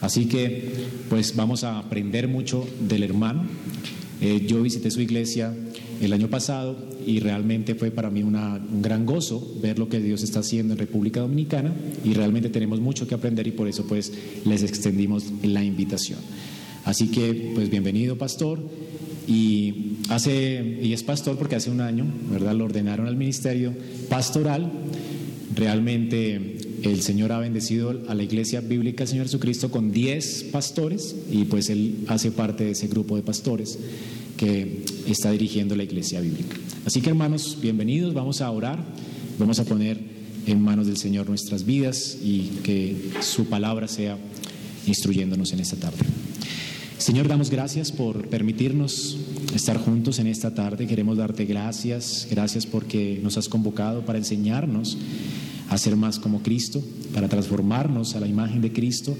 Así 0.00 0.26
que 0.26 0.72
pues 1.08 1.34
vamos 1.36 1.64
a 1.64 1.78
aprender 1.78 2.28
mucho 2.28 2.66
del 2.80 3.02
hermano. 3.02 3.44
Eh, 4.20 4.44
yo 4.46 4.62
visité 4.62 4.90
su 4.90 5.00
iglesia 5.00 5.54
el 6.00 6.12
año 6.12 6.28
pasado 6.28 6.76
y 7.06 7.20
realmente 7.20 7.74
fue 7.74 7.90
para 7.90 8.10
mí 8.10 8.22
un 8.22 8.82
gran 8.82 9.06
gozo 9.06 9.56
ver 9.62 9.78
lo 9.78 9.88
que 9.88 10.00
Dios 10.00 10.22
está 10.22 10.40
haciendo 10.40 10.74
en 10.74 10.78
República 10.78 11.20
Dominicana 11.20 11.74
y 12.04 12.14
realmente 12.14 12.48
tenemos 12.48 12.80
mucho 12.80 13.06
que 13.06 13.14
aprender 13.14 13.46
y 13.46 13.52
por 13.52 13.68
eso 13.68 13.86
pues 13.86 14.12
les 14.44 14.62
extendimos 14.62 15.24
la 15.42 15.62
invitación. 15.62 16.18
Así 16.84 17.08
que 17.08 17.52
pues 17.54 17.70
bienvenido 17.70 18.16
pastor 18.16 18.60
y 19.26 19.96
hace 20.08 20.78
y 20.82 20.92
es 20.92 21.02
pastor 21.02 21.36
porque 21.36 21.56
hace 21.56 21.70
un 21.70 21.80
año, 21.80 22.06
¿verdad? 22.30 22.54
Lo 22.54 22.64
ordenaron 22.64 23.06
al 23.06 23.16
ministerio 23.16 23.72
pastoral. 24.08 24.70
Realmente 25.54 26.55
el 26.92 27.02
Señor 27.02 27.32
ha 27.32 27.38
bendecido 27.38 28.02
a 28.08 28.14
la 28.14 28.22
iglesia 28.22 28.60
bíblica 28.60 28.98
del 28.98 29.08
Señor 29.08 29.26
Jesucristo 29.26 29.70
con 29.70 29.92
10 29.92 30.44
pastores 30.52 31.14
y 31.30 31.44
pues 31.44 31.70
él 31.70 32.04
hace 32.08 32.30
parte 32.30 32.64
de 32.64 32.70
ese 32.72 32.86
grupo 32.88 33.16
de 33.16 33.22
pastores 33.22 33.78
que 34.36 34.84
está 35.06 35.30
dirigiendo 35.30 35.74
la 35.74 35.84
iglesia 35.84 36.20
bíblica. 36.20 36.56
Así 36.84 37.00
que 37.00 37.10
hermanos, 37.10 37.58
bienvenidos, 37.60 38.14
vamos 38.14 38.40
a 38.40 38.50
orar, 38.50 38.84
vamos 39.38 39.58
a 39.58 39.64
poner 39.64 39.98
en 40.46 40.60
manos 40.60 40.86
del 40.86 40.96
Señor 40.96 41.28
nuestras 41.28 41.64
vidas 41.64 42.18
y 42.22 42.60
que 42.62 42.96
su 43.20 43.46
palabra 43.46 43.88
sea 43.88 44.16
instruyéndonos 44.86 45.52
en 45.52 45.60
esta 45.60 45.76
tarde. 45.76 46.04
Señor, 46.98 47.28
damos 47.28 47.50
gracias 47.50 47.92
por 47.92 48.28
permitirnos 48.28 49.18
estar 49.54 49.78
juntos 49.78 50.18
en 50.18 50.28
esta 50.28 50.54
tarde. 50.54 50.86
Queremos 50.86 51.18
darte 51.18 51.44
gracias, 51.44 52.26
gracias 52.30 52.66
porque 52.66 53.20
nos 53.22 53.36
has 53.36 53.48
convocado 53.48 54.04
para 54.04 54.18
enseñarnos 54.18 54.96
a 55.68 55.78
ser 55.78 55.96
más 55.96 56.18
como 56.18 56.42
Cristo, 56.42 56.82
para 57.12 57.28
transformarnos 57.28 58.14
a 58.14 58.20
la 58.20 58.26
imagen 58.26 58.60
de 58.60 58.72
Cristo, 58.72 59.16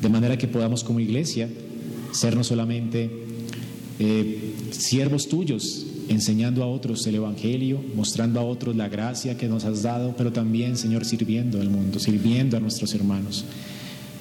de 0.00 0.08
manera 0.08 0.36
que 0.36 0.48
podamos 0.48 0.84
como 0.84 1.00
iglesia 1.00 1.48
ser 2.12 2.36
no 2.36 2.44
solamente 2.44 3.10
eh, 3.98 4.54
siervos 4.70 5.28
tuyos, 5.28 5.86
enseñando 6.08 6.62
a 6.62 6.66
otros 6.66 7.06
el 7.06 7.16
Evangelio, 7.16 7.80
mostrando 7.94 8.38
a 8.40 8.44
otros 8.44 8.76
la 8.76 8.88
gracia 8.88 9.36
que 9.36 9.48
nos 9.48 9.64
has 9.64 9.82
dado, 9.82 10.14
pero 10.16 10.32
también, 10.32 10.76
Señor, 10.76 11.04
sirviendo 11.04 11.60
al 11.60 11.70
mundo, 11.70 11.98
sirviendo 11.98 12.56
a 12.56 12.60
nuestros 12.60 12.94
hermanos. 12.94 13.44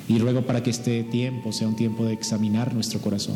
Y 0.07 0.17
ruego 0.19 0.45
para 0.45 0.61
que 0.63 0.69
este 0.69 1.03
tiempo 1.03 1.51
sea 1.51 1.67
un 1.67 1.75
tiempo 1.75 2.05
de 2.05 2.13
examinar 2.13 2.73
nuestro 2.73 2.99
corazón 3.01 3.35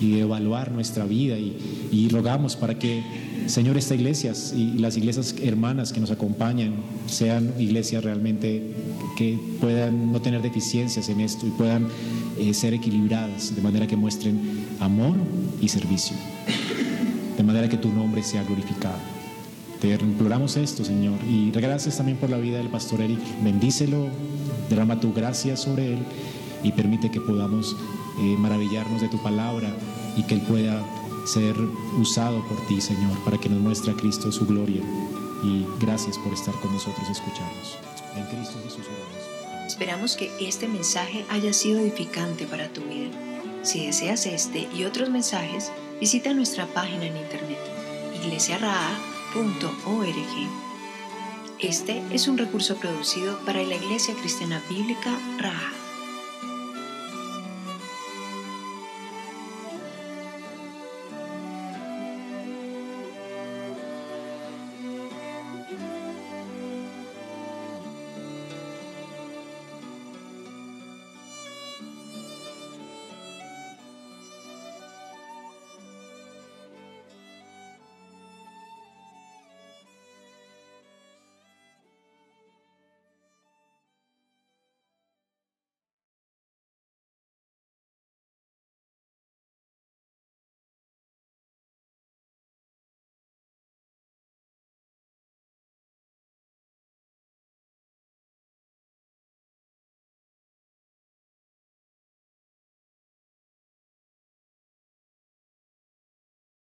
y 0.00 0.12
de 0.12 0.20
evaluar 0.20 0.72
nuestra 0.72 1.04
vida 1.04 1.36
y, 1.38 2.08
rogamos 2.10 2.56
para 2.56 2.78
que 2.78 3.02
Señor, 3.46 3.76
esta 3.76 3.94
iglesia 3.94 4.32
y 4.56 4.78
las 4.78 4.96
iglesias 4.96 5.34
hermanas 5.42 5.92
que 5.92 6.00
nos 6.00 6.10
acompañan 6.10 6.74
sean 7.06 7.52
iglesias 7.58 8.02
realmente 8.02 8.62
que 9.16 9.38
puedan 9.60 10.12
no 10.12 10.20
tener 10.20 10.42
deficiencias 10.42 11.08
en 11.08 11.20
esto 11.20 11.46
y 11.46 11.50
puedan 11.50 11.88
eh, 12.38 12.54
ser 12.54 12.74
equilibradas 12.74 13.54
de 13.54 13.62
manera 13.62 13.86
que 13.86 13.96
muestren 13.96 14.40
amor 14.80 15.16
y 15.60 15.68
servicio, 15.68 16.16
de 17.36 17.42
manera 17.42 17.68
que 17.68 17.76
tu 17.76 17.92
nombre 17.92 18.22
sea 18.22 18.44
glorificado. 18.44 18.98
Te 19.80 19.94
imploramos 19.94 20.56
esto, 20.56 20.84
Señor, 20.84 21.18
y 21.28 21.50
gracias 21.50 21.96
también 21.96 22.18
por 22.18 22.28
la 22.28 22.36
vida 22.36 22.58
del 22.58 22.68
pastor 22.68 23.00
Eric. 23.00 23.18
Bendícelo, 23.42 24.08
derrama 24.68 25.00
tu 25.00 25.12
gracia 25.12 25.56
sobre 25.56 25.94
él 25.94 25.98
y 26.62 26.72
permite 26.72 27.10
que 27.10 27.20
podamos 27.20 27.76
eh, 28.20 28.36
maravillarnos 28.38 29.00
de 29.00 29.08
tu 29.08 29.18
palabra 29.22 29.74
y 30.16 30.22
que 30.24 30.34
él 30.34 30.42
pueda 30.42 30.84
ser 31.26 31.56
usado 31.98 32.42
por 32.48 32.58
ti, 32.66 32.80
Señor, 32.80 33.18
para 33.24 33.38
que 33.38 33.48
nos 33.48 33.60
muestre 33.60 33.92
a 33.92 33.94
Cristo 33.94 34.30
su 34.32 34.46
gloria. 34.46 34.82
Y 35.42 35.66
gracias 35.80 36.18
por 36.18 36.32
estar 36.32 36.54
con 36.60 36.72
nosotros 36.72 37.06
y 37.08 37.12
escucharnos. 37.12 37.78
En 38.16 38.24
Cristo 38.26 38.58
Jesús. 38.64 38.86
Esperamos 39.66 40.16
que 40.16 40.30
este 40.40 40.68
mensaje 40.68 41.24
haya 41.30 41.52
sido 41.52 41.78
edificante 41.78 42.46
para 42.46 42.68
tu 42.68 42.82
vida. 42.82 43.10
Si 43.62 43.86
deseas 43.86 44.26
este 44.26 44.68
y 44.74 44.84
otros 44.84 45.10
mensajes, 45.10 45.70
visita 46.00 46.34
nuestra 46.34 46.66
página 46.66 47.06
en 47.06 47.16
internet 47.16 47.58
iglesiaraa.org. 48.22 50.10
Este 51.58 52.02
es 52.10 52.28
un 52.28 52.38
recurso 52.38 52.76
producido 52.76 53.38
para 53.44 53.62
la 53.62 53.74
Iglesia 53.74 54.14
Cristiana 54.14 54.62
Bíblica 54.68 55.10
Raha. 55.38 55.79